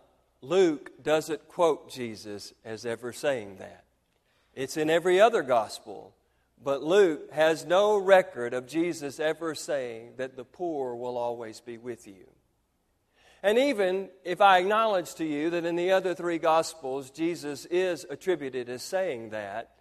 Luke 0.41 1.03
doesn't 1.03 1.49
quote 1.49 1.91
Jesus 1.91 2.53
as 2.63 2.85
ever 2.85 3.11
saying 3.11 3.57
that. 3.57 3.83
It's 4.55 4.77
in 4.77 4.89
every 4.89 5.19
other 5.19 5.43
gospel, 5.43 6.15
but 6.63 6.81
Luke 6.81 7.31
has 7.33 7.65
no 7.65 7.97
record 7.97 8.53
of 8.53 8.67
Jesus 8.67 9.19
ever 9.19 9.55
saying 9.55 10.13
that 10.15 10.37
the 10.37 10.45
poor 10.45 10.95
will 10.95 11.17
always 11.17 11.59
be 11.59 11.77
with 11.77 12.07
you. 12.07 12.25
And 13.43 13.57
even 13.57 14.09
if 14.23 14.39
I 14.39 14.59
acknowledge 14.59 15.15
to 15.15 15.25
you 15.25 15.49
that 15.49 15.65
in 15.65 15.75
the 15.75 15.91
other 15.91 16.15
three 16.15 16.37
Gospels 16.37 17.09
Jesus 17.09 17.65
is 17.65 18.05
attributed 18.09 18.69
as 18.69 18.83
saying 18.83 19.31
that, 19.31 19.71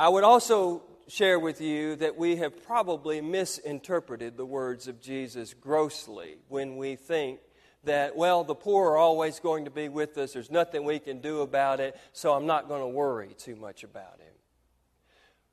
I 0.00 0.08
would 0.08 0.24
also 0.24 0.82
share 1.06 1.38
with 1.38 1.60
you 1.60 1.94
that 1.96 2.16
we 2.16 2.36
have 2.36 2.66
probably 2.66 3.20
misinterpreted 3.20 4.36
the 4.36 4.46
words 4.46 4.88
of 4.88 5.00
Jesus 5.00 5.54
grossly 5.54 6.38
when 6.48 6.76
we 6.76 6.96
think 6.96 7.38
that, 7.86 8.16
well, 8.16 8.44
the 8.44 8.54
poor 8.54 8.92
are 8.92 8.96
always 8.96 9.40
going 9.40 9.64
to 9.64 9.70
be 9.70 9.88
with 9.88 10.16
us. 10.18 10.32
There's 10.32 10.50
nothing 10.50 10.84
we 10.84 10.98
can 10.98 11.20
do 11.20 11.40
about 11.40 11.80
it, 11.80 11.96
so 12.12 12.32
I'm 12.32 12.46
not 12.46 12.68
going 12.68 12.80
to 12.80 12.88
worry 12.88 13.34
too 13.38 13.56
much 13.56 13.84
about 13.84 14.20
it. 14.20 14.36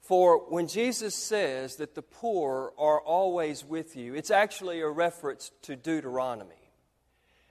For 0.02 0.40
when 0.50 0.68
Jesus 0.68 1.16
says 1.16 1.78
that 1.78 1.96
the 1.96 2.02
poor 2.02 2.74
are 2.78 3.00
always 3.00 3.64
with 3.64 3.96
you, 3.96 4.16
it's 4.16 4.32
actually 4.32 4.82
a 4.82 4.90
reference 4.90 5.52
to 5.62 5.76
Deuteronomy. 5.76 6.56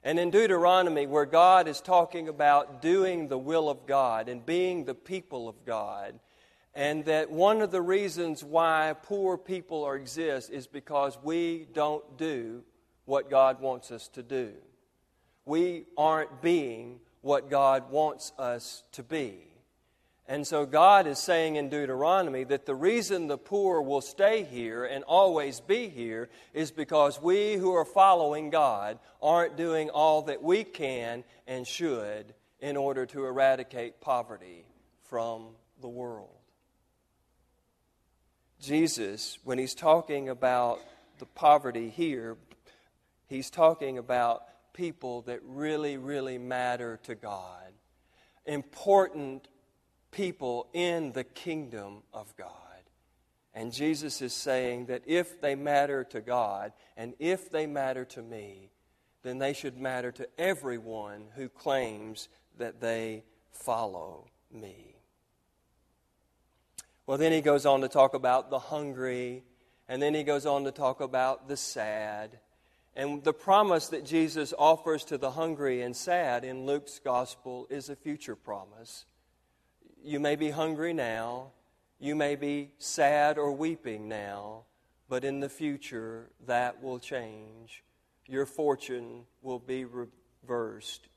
And 0.02 0.18
in 0.18 0.30
Deuteronomy, 0.30 1.06
where 1.06 1.26
God 1.26 1.68
is 1.68 1.80
talking 1.80 2.28
about 2.28 2.82
doing 2.82 3.28
the 3.28 3.38
will 3.38 3.68
of 3.68 3.86
God 3.86 4.28
and 4.28 4.44
being 4.44 4.84
the 4.84 4.94
people 4.94 5.48
of 5.48 5.64
God, 5.64 6.18
and 6.74 7.04
that 7.04 7.30
one 7.30 7.62
of 7.62 7.70
the 7.70 7.82
reasons 7.82 8.42
why 8.44 8.94
poor 9.02 9.36
people 9.36 9.90
exist 9.92 10.50
is 10.50 10.66
because 10.66 11.18
we 11.22 11.66
don't 11.72 12.16
do 12.16 12.62
what 13.04 13.30
God 13.30 13.60
wants 13.60 13.90
us 13.90 14.08
to 14.08 14.22
do 14.22 14.52
we 15.44 15.84
aren't 15.96 16.42
being 16.42 17.00
what 17.22 17.50
God 17.50 17.90
wants 17.90 18.32
us 18.38 18.82
to 18.92 19.02
be. 19.02 19.50
And 20.30 20.46
so 20.46 20.64
God 20.64 21.08
is 21.08 21.18
saying 21.18 21.56
in 21.56 21.70
Deuteronomy 21.70 22.44
that 22.44 22.64
the 22.64 22.74
reason 22.74 23.26
the 23.26 23.36
poor 23.36 23.82
will 23.82 24.00
stay 24.00 24.44
here 24.44 24.84
and 24.84 25.02
always 25.02 25.58
be 25.58 25.88
here 25.88 26.28
is 26.54 26.70
because 26.70 27.20
we 27.20 27.54
who 27.54 27.74
are 27.74 27.84
following 27.84 28.48
God 28.48 29.00
aren't 29.20 29.56
doing 29.56 29.90
all 29.90 30.22
that 30.22 30.40
we 30.40 30.62
can 30.62 31.24
and 31.48 31.66
should 31.66 32.32
in 32.60 32.76
order 32.76 33.06
to 33.06 33.26
eradicate 33.26 34.00
poverty 34.00 34.64
from 35.02 35.48
the 35.80 35.88
world. 35.88 36.28
Jesus, 38.60 39.36
when 39.42 39.58
he's 39.58 39.74
talking 39.74 40.28
about 40.28 40.78
the 41.18 41.26
poverty 41.26 41.88
here, 41.88 42.36
he's 43.26 43.50
talking 43.50 43.98
about 43.98 44.44
people 44.80 45.20
that 45.20 45.40
really, 45.44 45.98
really 45.98 46.38
matter 46.38 46.98
to 47.02 47.14
God, 47.14 47.70
important 48.46 49.46
people 50.10 50.70
in 50.72 51.12
the 51.12 51.22
kingdom 51.22 52.02
of 52.14 52.34
God. 52.34 52.48
And 53.52 53.74
Jesus 53.74 54.22
is 54.22 54.32
saying 54.32 54.86
that 54.86 55.02
if 55.04 55.38
they 55.42 55.54
matter 55.54 56.02
to 56.04 56.22
God 56.22 56.72
and 56.96 57.12
if 57.18 57.50
they 57.50 57.66
matter 57.66 58.06
to 58.06 58.22
me, 58.22 58.70
then 59.22 59.36
they 59.36 59.52
should 59.52 59.76
matter 59.76 60.12
to 60.12 60.26
everyone 60.38 61.24
who 61.36 61.50
claims 61.50 62.30
that 62.56 62.80
they 62.80 63.24
follow 63.52 64.28
me. 64.50 64.96
Well, 67.04 67.18
then 67.18 67.32
he 67.32 67.42
goes 67.42 67.66
on 67.66 67.82
to 67.82 67.88
talk 67.88 68.14
about 68.14 68.48
the 68.48 68.58
hungry, 68.58 69.44
and 69.90 70.00
then 70.00 70.14
he 70.14 70.22
goes 70.22 70.46
on 70.46 70.64
to 70.64 70.70
talk 70.70 71.02
about 71.02 71.48
the 71.48 71.56
sad. 71.58 72.38
And 72.96 73.22
the 73.22 73.32
promise 73.32 73.88
that 73.88 74.04
Jesus 74.04 74.52
offers 74.58 75.04
to 75.04 75.18
the 75.18 75.30
hungry 75.30 75.82
and 75.82 75.96
sad 75.96 76.44
in 76.44 76.66
Luke's 76.66 76.98
gospel 76.98 77.66
is 77.70 77.88
a 77.88 77.96
future 77.96 78.36
promise. 78.36 79.04
You 80.02 80.18
may 80.18 80.36
be 80.36 80.50
hungry 80.50 80.92
now, 80.92 81.52
you 81.98 82.14
may 82.14 82.34
be 82.34 82.72
sad 82.78 83.38
or 83.38 83.52
weeping 83.52 84.08
now, 84.08 84.64
but 85.08 85.24
in 85.24 85.40
the 85.40 85.48
future 85.48 86.30
that 86.46 86.82
will 86.82 86.98
change. 86.98 87.84
Your 88.26 88.46
fortune 88.46 89.24
will 89.42 89.58
be 89.58 89.84
reversed. 89.84 91.08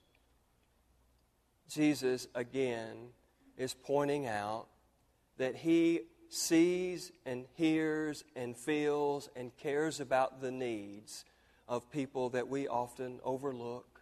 Jesus, 1.70 2.28
again, 2.36 3.10
is 3.58 3.74
pointing 3.74 4.28
out 4.28 4.68
that 5.38 5.56
he 5.56 6.02
sees 6.30 7.12
and 7.26 7.46
hears 7.56 8.24
and 8.36 8.58
feels 8.58 9.30
and 9.36 9.56
cares 9.58 10.00
about 10.00 10.42
the 10.42 10.52
needs 10.52 11.26
of 11.68 11.90
people 11.92 12.30
that 12.30 12.48
we 12.48 12.68
often 12.68 13.20
overlook, 13.24 14.02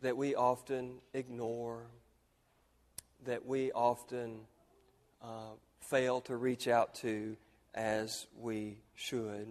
that 0.00 0.16
we 0.16 0.34
often 0.34 0.98
ignore, 1.14 1.86
that 3.24 3.46
we 3.46 3.72
often 3.72 4.40
uh, 5.22 5.52
fail 5.80 6.20
to 6.22 6.36
reach 6.36 6.68
out 6.68 6.94
to 6.96 7.36
as 7.74 8.26
we 8.38 8.78
should. 8.94 9.48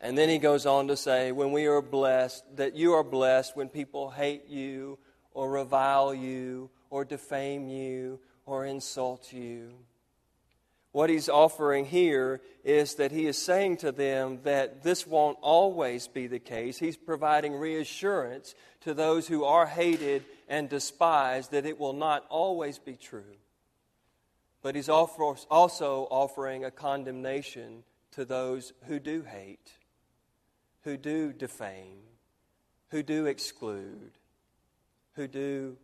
And 0.00 0.16
then 0.16 0.28
he 0.28 0.38
goes 0.38 0.64
on 0.64 0.88
to 0.88 0.96
say, 0.96 1.32
when 1.32 1.50
we 1.50 1.66
are 1.66 1.82
blessed, 1.82 2.44
that 2.56 2.76
you 2.76 2.92
are 2.92 3.02
blessed 3.02 3.56
when 3.56 3.68
people 3.68 4.10
hate 4.10 4.46
you 4.48 4.98
or 5.32 5.50
revile 5.50 6.14
you 6.14 6.70
or 6.90 7.04
defame 7.04 7.68
you 7.68 8.20
or 8.46 8.64
insult 8.64 9.32
you. 9.32 9.72
What 10.92 11.10
he's 11.10 11.28
offering 11.28 11.84
here 11.84 12.40
is 12.64 12.94
that 12.94 13.12
he 13.12 13.26
is 13.26 13.36
saying 13.36 13.78
to 13.78 13.92
them 13.92 14.40
that 14.44 14.82
this 14.82 15.06
won't 15.06 15.38
always 15.42 16.08
be 16.08 16.26
the 16.26 16.38
case. 16.38 16.78
He's 16.78 16.96
providing 16.96 17.54
reassurance 17.54 18.54
to 18.80 18.94
those 18.94 19.28
who 19.28 19.44
are 19.44 19.66
hated 19.66 20.24
and 20.48 20.68
despised 20.68 21.52
that 21.52 21.66
it 21.66 21.78
will 21.78 21.92
not 21.92 22.24
always 22.30 22.78
be 22.78 22.94
true. 22.94 23.36
But 24.62 24.74
he's 24.74 24.88
also 24.88 26.08
offering 26.10 26.64
a 26.64 26.70
condemnation 26.70 27.84
to 28.12 28.24
those 28.24 28.72
who 28.86 28.98
do 28.98 29.22
hate, 29.22 29.70
who 30.82 30.96
do 30.96 31.32
defame, 31.32 32.00
who 32.90 33.02
do 33.02 33.26
exclude, 33.26 34.12
who 35.14 35.28
do 35.28 35.76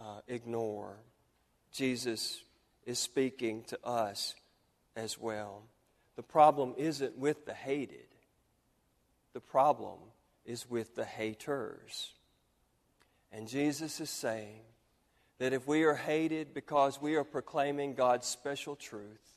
uh, 0.00 0.20
ignore. 0.26 0.96
Jesus 1.70 2.40
is 2.88 2.98
speaking 2.98 3.62
to 3.64 3.78
us 3.84 4.34
as 4.96 5.18
well. 5.20 5.62
The 6.16 6.22
problem 6.22 6.72
isn't 6.78 7.18
with 7.18 7.44
the 7.44 7.52
hated, 7.52 8.08
the 9.34 9.40
problem 9.40 9.98
is 10.46 10.68
with 10.70 10.94
the 10.94 11.04
haters. 11.04 12.12
And 13.30 13.46
Jesus 13.46 14.00
is 14.00 14.08
saying 14.08 14.62
that 15.38 15.52
if 15.52 15.66
we 15.66 15.84
are 15.84 15.94
hated 15.94 16.54
because 16.54 16.98
we 16.98 17.16
are 17.16 17.24
proclaiming 17.24 17.92
God's 17.92 18.26
special 18.26 18.74
truth 18.74 19.34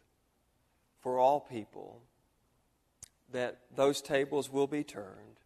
for 1.02 1.20
all 1.20 1.42
people, 1.42 2.02
that 3.34 3.60
those 3.76 4.02
tables 4.02 4.50
will 4.50 4.68
be 4.68 4.86
turned, 4.86 5.42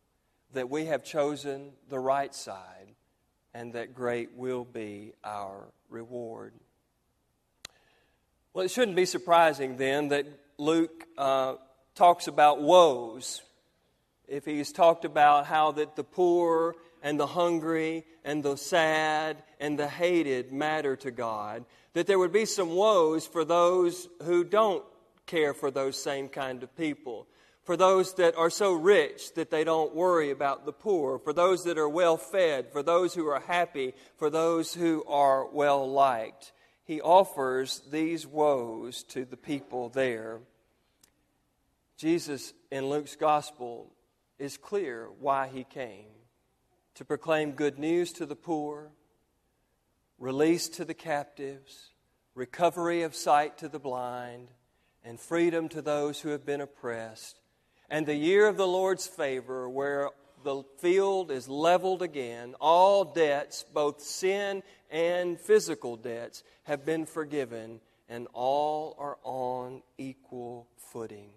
that 0.54 0.70
we 0.70 0.86
have 0.86 1.04
chosen 1.04 1.72
the 1.90 1.98
right 1.98 2.36
side, 2.36 2.94
and 3.56 3.74
that 3.74 3.96
great 3.96 4.34
will 4.36 4.64
be 4.64 5.14
our 5.24 5.70
reward. 5.90 6.54
Well, 8.56 8.64
it 8.64 8.72
shouldn't 8.72 8.96
be 8.96 9.06
surprising 9.06 9.76
then 9.76 10.08
that 10.08 10.26
Luke 10.58 11.04
uh, 11.18 11.56
talks 11.94 12.28
about 12.28 12.62
woes. 12.62 13.42
If 14.30 14.46
he's 14.46 14.72
talked 14.72 15.04
about 15.04 15.46
how 15.46 15.74
that 15.74 15.98
the 15.98 16.06
poor 16.06 16.78
and 17.04 17.20
the 17.20 17.28
hungry 17.28 18.06
and 18.24 18.42
the 18.44 18.56
sad 18.56 19.44
and 19.60 19.78
the 19.78 19.90
hated 19.90 20.54
matter 20.54 20.96
to 20.96 21.12
God, 21.12 21.66
that 21.96 22.08
there 22.08 22.18
would 22.18 22.32
be 22.32 22.46
some 22.46 22.70
woes 22.70 23.28
for 23.28 23.44
those 23.44 24.08
who 24.24 24.46
don't 24.46 24.86
care 25.26 25.54
for 25.54 25.70
those 25.70 26.02
same 26.02 26.30
kind 26.30 26.64
of 26.64 26.74
people. 26.78 27.28
For 27.66 27.76
those 27.76 28.14
that 28.14 28.38
are 28.38 28.50
so 28.50 28.72
rich 28.72 29.34
that 29.34 29.52
they 29.52 29.66
don't 29.66 29.94
worry 29.94 30.32
about 30.32 30.66
the 30.66 30.72
poor, 30.72 31.20
for 31.20 31.34
those 31.34 31.66
that 31.66 31.78
are 31.78 31.90
well 31.90 32.16
fed, 32.16 32.72
for 32.72 32.82
those 32.82 33.14
who 33.16 33.28
are 33.28 33.42
happy, 33.42 33.94
for 34.16 34.30
those 34.30 34.74
who 34.74 35.04
are 35.10 35.46
well 35.46 35.92
liked 35.92 36.54
he 36.86 37.02
offers 37.02 37.82
these 37.92 38.26
woes 38.26 39.04
to 39.04 39.26
the 39.26 39.38
people 39.38 39.90
there. 39.90 40.40
Jesus 41.98 42.54
in 42.72 42.88
Luke's 42.88 43.16
gospel 43.16 43.92
is 44.38 44.58
clear 44.58 45.10
why 45.20 45.48
he 45.48 45.64
came 45.64 46.06
to 46.94 47.04
proclaim 47.04 47.52
good 47.52 47.80
news 47.80 48.14
to 48.14 48.26
the 48.26 48.36
poor, 48.36 48.92
release 50.20 50.70
to 50.70 50.86
the 50.86 50.94
captives, 50.94 51.90
recovery 52.36 53.02
of 53.02 53.16
sight 53.16 53.58
to 53.58 53.68
the 53.68 53.80
blind, 53.80 54.50
and 55.04 55.20
freedom 55.20 55.68
to 55.70 55.82
those 55.82 56.22
who 56.22 56.30
have 56.30 56.46
been 56.46 56.62
oppressed, 56.62 57.40
and 57.90 58.06
the 58.06 58.16
year 58.16 58.48
of 58.48 58.58
the 58.58 58.68
Lord's 58.68 59.08
favor, 59.08 59.68
where 59.68 60.10
the 60.46 60.64
field 60.78 61.32
is 61.32 61.50
leveled 61.50 62.02
again. 62.02 62.56
All 62.62 63.04
debts, 63.04 63.66
both 63.74 64.02
sin 64.02 64.64
and 64.90 65.38
physical 65.38 65.98
debts, 65.98 66.44
have 66.64 66.86
been 66.86 67.06
forgiven, 67.06 67.82
and 68.08 68.28
all 68.32 68.96
are 68.98 69.18
on 69.24 69.82
equal 69.98 70.68
footing. 70.78 71.32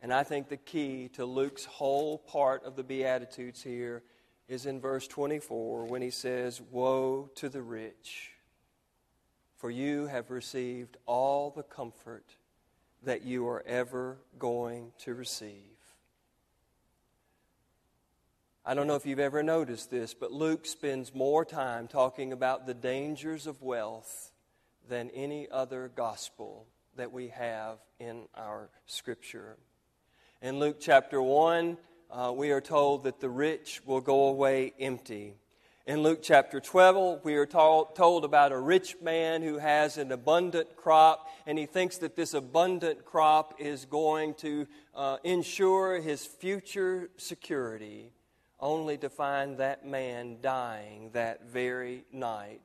And 0.00 0.12
I 0.12 0.22
think 0.22 0.48
the 0.48 0.56
key 0.56 1.10
to 1.14 1.24
Luke's 1.26 1.64
whole 1.64 2.18
part 2.18 2.64
of 2.64 2.76
the 2.76 2.84
Beatitudes 2.84 3.62
here 3.62 4.02
is 4.48 4.64
in 4.64 4.80
verse 4.80 5.08
24 5.08 5.86
when 5.86 6.00
he 6.00 6.10
says, 6.10 6.60
Woe 6.70 7.28
to 7.34 7.48
the 7.48 7.62
rich, 7.62 8.30
for 9.56 9.70
you 9.70 10.06
have 10.06 10.30
received 10.30 10.96
all 11.06 11.50
the 11.50 11.62
comfort 11.64 12.36
that 13.02 13.22
you 13.22 13.48
are 13.48 13.64
ever 13.66 14.18
going 14.38 14.92
to 14.98 15.14
receive. 15.14 15.73
I 18.66 18.72
don't 18.72 18.86
know 18.86 18.94
if 18.94 19.04
you've 19.04 19.18
ever 19.18 19.42
noticed 19.42 19.90
this, 19.90 20.14
but 20.14 20.32
Luke 20.32 20.64
spends 20.64 21.14
more 21.14 21.44
time 21.44 21.86
talking 21.86 22.32
about 22.32 22.66
the 22.66 22.72
dangers 22.72 23.46
of 23.46 23.60
wealth 23.60 24.30
than 24.88 25.10
any 25.10 25.46
other 25.50 25.90
gospel 25.94 26.66
that 26.96 27.12
we 27.12 27.28
have 27.28 27.76
in 28.00 28.22
our 28.34 28.70
scripture. 28.86 29.58
In 30.40 30.60
Luke 30.60 30.78
chapter 30.80 31.20
1, 31.20 31.76
uh, 32.10 32.32
we 32.34 32.52
are 32.52 32.62
told 32.62 33.04
that 33.04 33.20
the 33.20 33.28
rich 33.28 33.82
will 33.84 34.00
go 34.00 34.28
away 34.28 34.72
empty. 34.80 35.34
In 35.86 36.02
Luke 36.02 36.20
chapter 36.22 36.58
12, 36.58 37.22
we 37.22 37.34
are 37.34 37.44
told, 37.44 37.94
told 37.94 38.24
about 38.24 38.50
a 38.50 38.58
rich 38.58 38.96
man 39.02 39.42
who 39.42 39.58
has 39.58 39.98
an 39.98 40.10
abundant 40.10 40.74
crop, 40.74 41.28
and 41.46 41.58
he 41.58 41.66
thinks 41.66 41.98
that 41.98 42.16
this 42.16 42.32
abundant 42.32 43.04
crop 43.04 43.56
is 43.58 43.84
going 43.84 44.32
to 44.36 44.66
uh, 44.94 45.18
ensure 45.22 46.00
his 46.00 46.24
future 46.24 47.10
security 47.18 48.13
only 48.64 48.96
to 48.96 49.10
find 49.10 49.58
that 49.58 49.86
man 49.86 50.38
dying 50.40 51.10
that 51.12 51.46
very 51.46 52.02
night, 52.10 52.62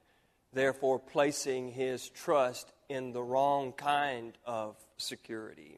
therefore 0.53 0.97
placing 0.97 1.69
his 1.73 2.07
trust 2.09 2.71
in 2.87 3.11
the 3.11 3.21
wrong 3.21 3.73
kind 3.73 4.33
of 4.45 4.77
security. 4.97 5.77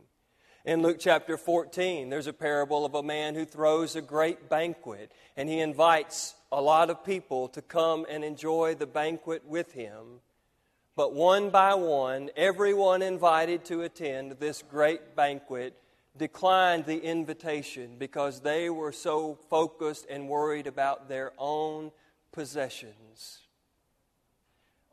In 0.63 0.84
Luke 0.84 0.97
chapter 0.99 1.38
14, 1.38 2.12
there's 2.12 2.27
a 2.27 2.34
parable 2.34 2.86
of 2.86 2.93
a 2.93 3.01
man 3.01 3.34
who 3.34 3.45
throws 3.45 3.95
a 3.95 4.01
great 4.01 4.47
banquet, 4.47 5.12
and 5.36 5.49
he 5.49 5.60
invites 5.60 6.36
a 6.51 6.62
lot 6.62 6.91
of 6.91 7.03
people 7.03 7.47
to 7.49 7.62
come 7.63 8.05
and 8.07 8.23
enjoy 8.23 8.75
the 8.75 8.86
banquet 8.86 9.43
with 9.47 9.71
him. 9.71 10.21
But 10.95 11.15
one 11.15 11.49
by 11.49 11.73
one, 11.73 12.29
everyone 12.36 13.01
invited 13.01 13.65
to 13.65 13.81
attend 13.81 14.34
this 14.34 14.62
great 14.62 15.15
banquet 15.15 15.80
declined 16.17 16.86
the 16.86 17.00
invitation 17.00 17.95
because 17.97 18.41
they 18.41 18.69
were 18.69 18.91
so 18.91 19.36
focused 19.50 20.06
and 20.10 20.28
worried 20.28 20.67
about 20.67 21.08
their 21.08 21.32
own 21.38 21.91
possessions. 22.32 23.39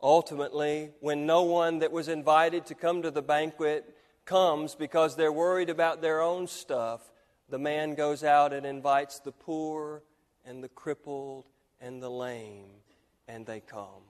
Ultimately, 0.01 0.91
when 1.01 1.25
no 1.25 1.43
one 1.43 1.79
that 1.79 1.91
was 1.91 2.07
invited 2.07 2.65
to 2.67 2.75
come 2.75 3.01
to 3.01 3.11
the 3.11 3.21
banquet 3.21 3.95
comes 4.25 4.75
because 4.75 5.15
they're 5.15 5.31
worried 5.31 5.69
about 5.69 6.01
their 6.01 6.21
own 6.21 6.47
stuff, 6.47 7.01
the 7.49 7.59
man 7.59 7.95
goes 7.95 8.23
out 8.23 8.53
and 8.53 8.65
invites 8.65 9.19
the 9.19 9.31
poor 9.31 10.03
and 10.45 10.63
the 10.63 10.69
crippled 10.69 11.45
and 11.81 12.01
the 12.01 12.09
lame, 12.09 12.69
and 13.27 13.45
they 13.45 13.59
come. 13.59 14.08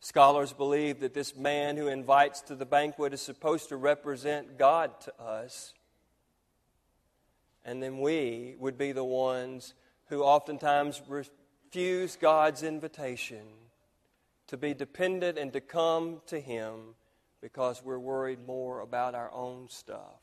Scholars 0.00 0.52
believe 0.52 1.00
that 1.00 1.14
this 1.14 1.36
man 1.36 1.76
who 1.76 1.88
invites 1.88 2.40
to 2.42 2.54
the 2.54 2.66
banquet 2.66 3.12
is 3.12 3.20
supposed 3.20 3.68
to 3.68 3.76
represent 3.76 4.56
God 4.56 5.00
to 5.02 5.20
us. 5.20 5.74
And 7.64 7.82
then 7.82 8.00
we 8.00 8.54
would 8.58 8.78
be 8.78 8.92
the 8.92 9.04
ones 9.04 9.74
who 10.06 10.22
oftentimes 10.22 11.02
refuse 11.08 12.16
God's 12.16 12.62
invitation 12.62 13.44
to 14.46 14.56
be 14.56 14.72
dependent 14.72 15.36
and 15.36 15.52
to 15.52 15.60
come 15.60 16.22
to 16.26 16.40
Him 16.40 16.94
because 17.40 17.82
we're 17.84 17.98
worried 17.98 18.46
more 18.46 18.80
about 18.80 19.14
our 19.14 19.32
own 19.32 19.68
stuff. 19.68 20.20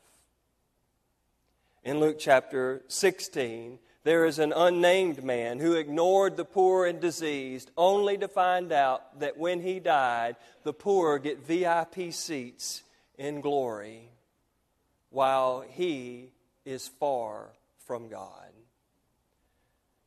In 1.84 2.00
Luke 2.00 2.16
chapter 2.18 2.82
16, 2.88 3.78
there 4.06 4.24
is 4.24 4.38
an 4.38 4.52
unnamed 4.52 5.24
man 5.24 5.58
who 5.58 5.74
ignored 5.74 6.36
the 6.36 6.44
poor 6.44 6.86
and 6.86 7.00
diseased 7.00 7.72
only 7.76 8.16
to 8.16 8.28
find 8.28 8.70
out 8.70 9.18
that 9.18 9.36
when 9.36 9.60
he 9.60 9.80
died, 9.80 10.36
the 10.62 10.72
poor 10.72 11.18
get 11.18 11.44
VIP 11.44 12.12
seats 12.12 12.84
in 13.18 13.40
glory 13.40 14.08
while 15.10 15.64
he 15.68 16.30
is 16.64 16.86
far 16.86 17.48
from 17.84 18.08
God. 18.08 18.52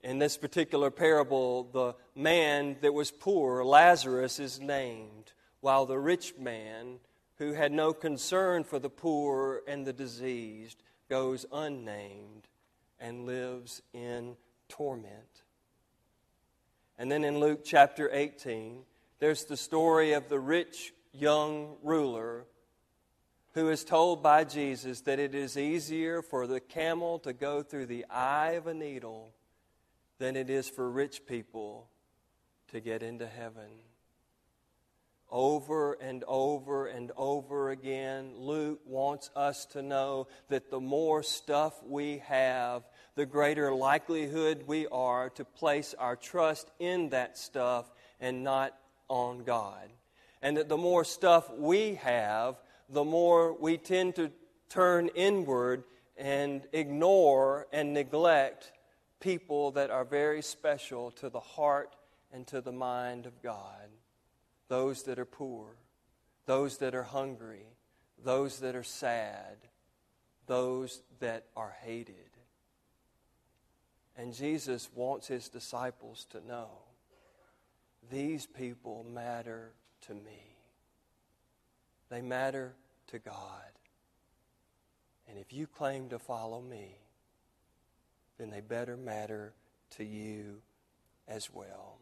In 0.02 0.18
this 0.18 0.38
particular 0.38 0.92
parable, 0.92 1.66
the 1.66 1.94
man 2.16 2.78
that 2.80 2.94
was 2.94 3.12
poor, 3.12 3.66
Lazarus, 3.66 4.40
is 4.40 4.62
named, 4.62 5.34
while 5.60 5.86
the 5.86 6.00
rich 6.00 6.36
man, 6.40 7.00
who 7.36 7.52
had 7.52 7.74
no 7.74 7.92
concern 7.92 8.64
for 8.64 8.80
the 8.80 8.90
poor 8.90 9.62
and 9.68 9.86
the 9.86 9.92
diseased, 9.92 10.82
goes 11.10 11.46
unnamed 11.52 12.48
and 13.00 13.26
lives 13.26 13.82
in 13.94 14.36
torment. 14.68 15.44
And 16.98 17.12
then 17.12 17.24
in 17.24 17.40
Luke 17.40 17.62
chapter 17.64 18.10
18, 18.12 18.84
there's 19.20 19.46
the 19.46 19.58
story 19.58 20.14
of 20.14 20.30
the 20.30 20.40
rich 20.40 20.94
young 21.14 21.76
ruler 21.84 22.46
who 23.54 23.70
is 23.70 23.84
told 23.84 24.22
by 24.22 24.44
Jesus 24.44 25.02
that 25.02 25.20
it 25.20 25.34
is 25.34 25.58
easier 25.58 26.22
for 26.22 26.46
the 26.46 26.60
camel 26.60 27.20
to 27.20 27.34
go 27.34 27.64
through 27.64 27.88
the 27.88 28.06
eye 28.10 28.52
of 28.52 28.68
a 28.68 28.74
needle 28.74 29.34
than 30.20 30.36
it 30.36 30.50
is 30.50 30.70
for 30.70 30.90
rich 30.90 31.26
people 31.26 31.90
to 32.72 32.80
get 32.80 33.02
into 33.02 33.26
heaven. 33.28 33.70
Over 35.32 35.94
and 35.94 36.24
over 36.28 36.88
and 36.88 37.12
over 37.16 37.70
again, 37.70 38.34
Luke 38.36 38.82
wants 38.86 39.30
us 39.36 39.66
to 39.68 39.82
know 39.82 40.28
that 40.50 40.72
the 40.72 40.80
more 40.80 41.22
stuff 41.22 41.74
we 41.84 42.20
have, 42.28 42.84
the 43.20 43.26
greater 43.26 43.74
likelihood 43.74 44.64
we 44.66 44.88
are 44.88 45.30
to 45.32 45.44
place 45.44 45.94
our 46.00 46.16
trust 46.16 46.72
in 46.80 47.10
that 47.10 47.38
stuff 47.38 47.92
and 48.22 48.46
not 48.46 48.74
on 49.10 49.44
God. 49.44 49.90
And 50.42 50.56
that 50.56 50.70
the 50.70 50.78
more 50.78 51.04
stuff 51.04 51.54
we 51.54 51.96
have, 51.96 52.56
the 52.88 53.04
more 53.04 53.52
we 53.52 53.78
tend 53.78 54.16
to 54.16 54.32
turn 54.70 55.10
inward 55.16 55.84
and 56.16 56.62
ignore 56.72 57.68
and 57.74 57.94
neglect 57.94 58.72
people 59.20 59.72
that 59.72 59.92
are 59.92 60.06
very 60.06 60.42
special 60.42 61.12
to 61.12 61.30
the 61.30 61.42
heart 61.42 61.98
and 62.32 62.48
to 62.48 62.62
the 62.62 62.72
mind 62.72 63.26
of 63.26 63.42
God 63.42 63.90
those 64.70 65.04
that 65.04 65.20
are 65.20 65.26
poor, 65.26 65.76
those 66.46 66.78
that 66.78 66.96
are 66.96 67.04
hungry, 67.04 67.66
those 68.24 68.62
that 68.62 68.78
are 68.78 68.84
sad, 68.84 69.58
those 70.48 71.02
that 71.20 71.48
are 71.58 71.76
hated. 71.82 72.16
And 74.20 74.34
Jesus 74.34 74.90
wants 74.94 75.28
his 75.28 75.48
disciples 75.48 76.28
to 76.32 76.46
know 76.46 76.68
these 78.12 78.46
people 78.46 79.06
matter 79.10 79.72
to 80.08 80.14
me. 80.14 80.58
They 82.10 82.22
matter 82.22 82.74
to 83.08 83.20
God. 83.20 83.72
And 85.30 85.38
if 85.38 85.54
you 85.54 85.68
claim 85.68 86.10
to 86.10 86.20
follow 86.20 86.60
me, 86.60 86.98
then 88.38 88.50
they 88.50 88.60
better 88.60 88.98
matter 88.98 89.54
to 89.92 90.04
you 90.04 90.58
as 91.26 91.50
well. 91.54 92.00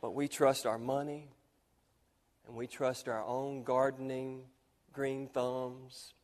But 0.00 0.14
we 0.14 0.26
trust 0.26 0.64
our 0.64 0.78
money 0.78 1.28
and 2.46 2.56
we 2.56 2.66
trust 2.66 3.08
our 3.08 3.22
own 3.22 3.62
gardening 3.62 4.44
green 4.94 5.28
thumbs 5.28 6.14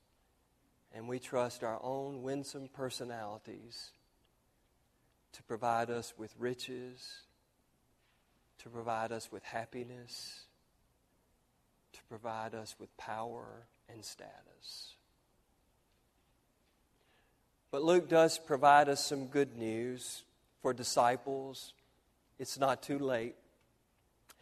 and 0.97 1.07
we 1.07 1.19
trust 1.19 1.63
our 1.63 1.79
own 1.83 2.23
winsome 2.23 2.69
personalities 2.73 3.91
to 5.33 5.43
provide 5.43 5.91
us 5.91 6.15
with 6.17 6.35
riches, 6.39 7.21
to 8.61 8.71
provide 8.71 9.13
us 9.13 9.31
with 9.31 9.45
happiness, 9.45 10.45
to 11.93 12.01
provide 12.09 12.55
us 12.55 12.75
with 12.81 12.97
power 12.97 13.67
and 13.93 14.03
status. 14.03 14.95
But 17.71 17.83
Luke 17.83 18.09
does 18.09 18.39
provide 18.39 18.89
us 18.89 19.05
some 19.05 19.27
good 19.27 19.55
news 19.55 20.25
for 20.63 20.73
disciples. 20.73 21.75
It's 22.39 22.59
not 22.59 22.83
too 22.83 22.99
late. 22.99 23.35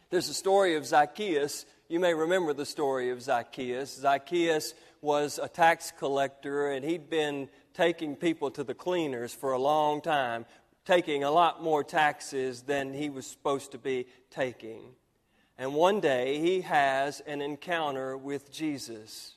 There's 0.09 0.29
a 0.29 0.33
story 0.33 0.75
of 0.75 0.85
Zacchaeus. 0.85 1.65
You 1.87 1.99
may 1.99 2.15
remember 2.15 2.51
the 2.51 2.65
story 2.65 3.11
of 3.11 3.21
Zacchaeus. 3.21 3.95
Zacchaeus 3.95 4.73
was 5.01 5.39
a 5.41 5.47
tax 5.47 5.93
collector, 5.95 6.71
and 6.71 6.83
he'd 6.83 7.11
been 7.11 7.47
taking 7.75 8.15
people 8.15 8.49
to 8.51 8.63
the 8.63 8.73
cleaners 8.73 9.35
for 9.35 9.51
a 9.51 9.59
long 9.59 10.01
time, 10.01 10.47
taking 10.83 11.23
a 11.23 11.29
lot 11.29 11.61
more 11.61 11.83
taxes 11.83 12.63
than 12.63 12.91
he 12.91 13.11
was 13.11 13.27
supposed 13.27 13.71
to 13.73 13.77
be 13.77 14.07
taking. 14.31 14.81
And 15.59 15.75
one 15.75 15.99
day 15.99 16.39
he 16.39 16.61
has 16.61 17.19
an 17.19 17.39
encounter 17.39 18.17
with 18.17 18.51
Jesus. 18.51 19.35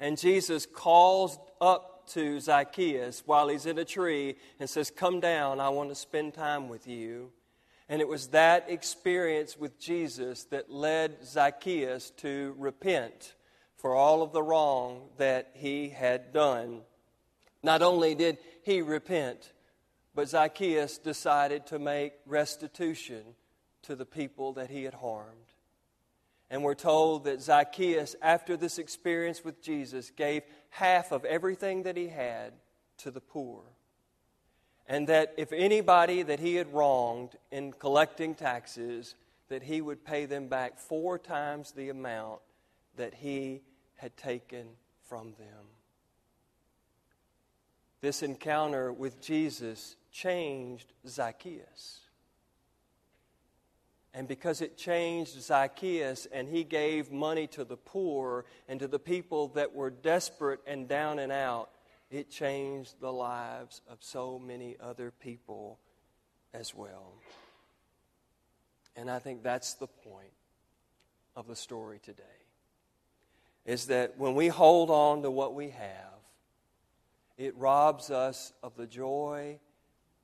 And 0.00 0.18
Jesus 0.18 0.66
calls 0.66 1.38
up 1.60 2.08
to 2.08 2.40
Zacchaeus 2.40 3.22
while 3.24 3.46
he's 3.46 3.66
in 3.66 3.78
a 3.78 3.84
tree 3.84 4.34
and 4.58 4.68
says, 4.68 4.90
Come 4.90 5.20
down, 5.20 5.60
I 5.60 5.68
want 5.68 5.90
to 5.90 5.94
spend 5.94 6.34
time 6.34 6.68
with 6.68 6.88
you. 6.88 7.30
And 7.88 8.00
it 8.00 8.08
was 8.08 8.28
that 8.28 8.70
experience 8.70 9.58
with 9.58 9.78
Jesus 9.78 10.44
that 10.44 10.70
led 10.70 11.24
Zacchaeus 11.24 12.10
to 12.18 12.54
repent 12.58 13.34
for 13.76 13.94
all 13.94 14.22
of 14.22 14.32
the 14.32 14.42
wrong 14.42 15.08
that 15.18 15.50
he 15.54 15.88
had 15.88 16.32
done. 16.32 16.82
Not 17.62 17.82
only 17.82 18.14
did 18.14 18.38
he 18.62 18.80
repent, 18.80 19.52
but 20.14 20.28
Zacchaeus 20.28 20.98
decided 20.98 21.66
to 21.66 21.78
make 21.78 22.12
restitution 22.26 23.22
to 23.82 23.96
the 23.96 24.06
people 24.06 24.52
that 24.54 24.70
he 24.70 24.84
had 24.84 24.94
harmed. 24.94 25.36
And 26.50 26.62
we're 26.62 26.74
told 26.74 27.24
that 27.24 27.40
Zacchaeus, 27.40 28.14
after 28.20 28.56
this 28.56 28.78
experience 28.78 29.42
with 29.42 29.62
Jesus, 29.62 30.10
gave 30.10 30.42
half 30.70 31.10
of 31.10 31.24
everything 31.24 31.84
that 31.84 31.96
he 31.96 32.08
had 32.08 32.52
to 32.98 33.10
the 33.10 33.20
poor. 33.22 33.62
And 34.92 35.08
that 35.08 35.32
if 35.38 35.54
anybody 35.54 36.22
that 36.22 36.38
he 36.38 36.56
had 36.56 36.70
wronged 36.74 37.30
in 37.50 37.72
collecting 37.72 38.34
taxes, 38.34 39.14
that 39.48 39.62
he 39.62 39.80
would 39.80 40.04
pay 40.04 40.26
them 40.26 40.48
back 40.48 40.78
four 40.78 41.18
times 41.18 41.72
the 41.72 41.88
amount 41.88 42.40
that 42.96 43.14
he 43.14 43.62
had 43.96 44.14
taken 44.18 44.66
from 45.08 45.32
them. 45.38 45.64
This 48.02 48.22
encounter 48.22 48.92
with 48.92 49.18
Jesus 49.22 49.96
changed 50.10 50.92
Zacchaeus. 51.08 52.00
And 54.12 54.28
because 54.28 54.60
it 54.60 54.76
changed 54.76 55.40
Zacchaeus 55.40 56.26
and 56.30 56.46
he 56.46 56.64
gave 56.64 57.10
money 57.10 57.46
to 57.46 57.64
the 57.64 57.78
poor 57.78 58.44
and 58.68 58.78
to 58.80 58.88
the 58.88 58.98
people 58.98 59.48
that 59.54 59.74
were 59.74 59.88
desperate 59.88 60.60
and 60.66 60.86
down 60.86 61.18
and 61.18 61.32
out, 61.32 61.70
it 62.12 62.30
changed 62.30 63.00
the 63.00 63.12
lives 63.12 63.80
of 63.88 63.96
so 64.00 64.38
many 64.38 64.76
other 64.78 65.10
people 65.10 65.78
as 66.52 66.74
well. 66.74 67.14
And 68.94 69.10
I 69.10 69.18
think 69.18 69.42
that's 69.42 69.74
the 69.74 69.86
point 69.86 70.32
of 71.34 71.46
the 71.46 71.56
story 71.56 71.98
today. 72.02 72.22
Is 73.64 73.86
that 73.86 74.18
when 74.18 74.34
we 74.34 74.48
hold 74.48 74.90
on 74.90 75.22
to 75.22 75.30
what 75.30 75.54
we 75.54 75.70
have, 75.70 76.12
it 77.38 77.56
robs 77.56 78.10
us 78.10 78.52
of 78.62 78.76
the 78.76 78.86
joy 78.86 79.58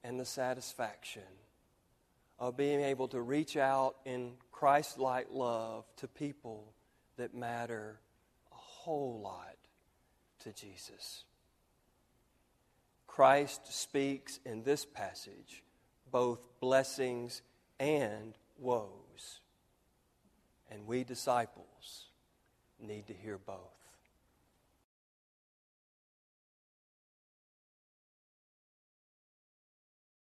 and 0.04 0.20
the 0.20 0.26
satisfaction 0.26 1.22
of 2.38 2.56
being 2.56 2.82
able 2.82 3.08
to 3.08 3.20
reach 3.22 3.56
out 3.56 3.96
in 4.04 4.32
Christ 4.52 4.98
like 4.98 5.28
love 5.30 5.84
to 5.96 6.06
people 6.06 6.74
that 7.16 7.34
matter 7.34 7.98
a 8.52 8.56
whole 8.56 9.20
lot 9.22 9.56
to 10.40 10.52
Jesus. 10.52 11.24
Christ 13.08 13.72
speaks 13.72 14.38
in 14.44 14.62
this 14.62 14.84
passage 14.84 15.64
both 16.12 16.38
blessings 16.60 17.42
and 17.80 18.34
woes. 18.58 19.40
And 20.70 20.86
we 20.86 21.02
disciples 21.02 22.04
need 22.80 23.08
to 23.08 23.14
hear 23.14 23.38
both. 23.38 23.77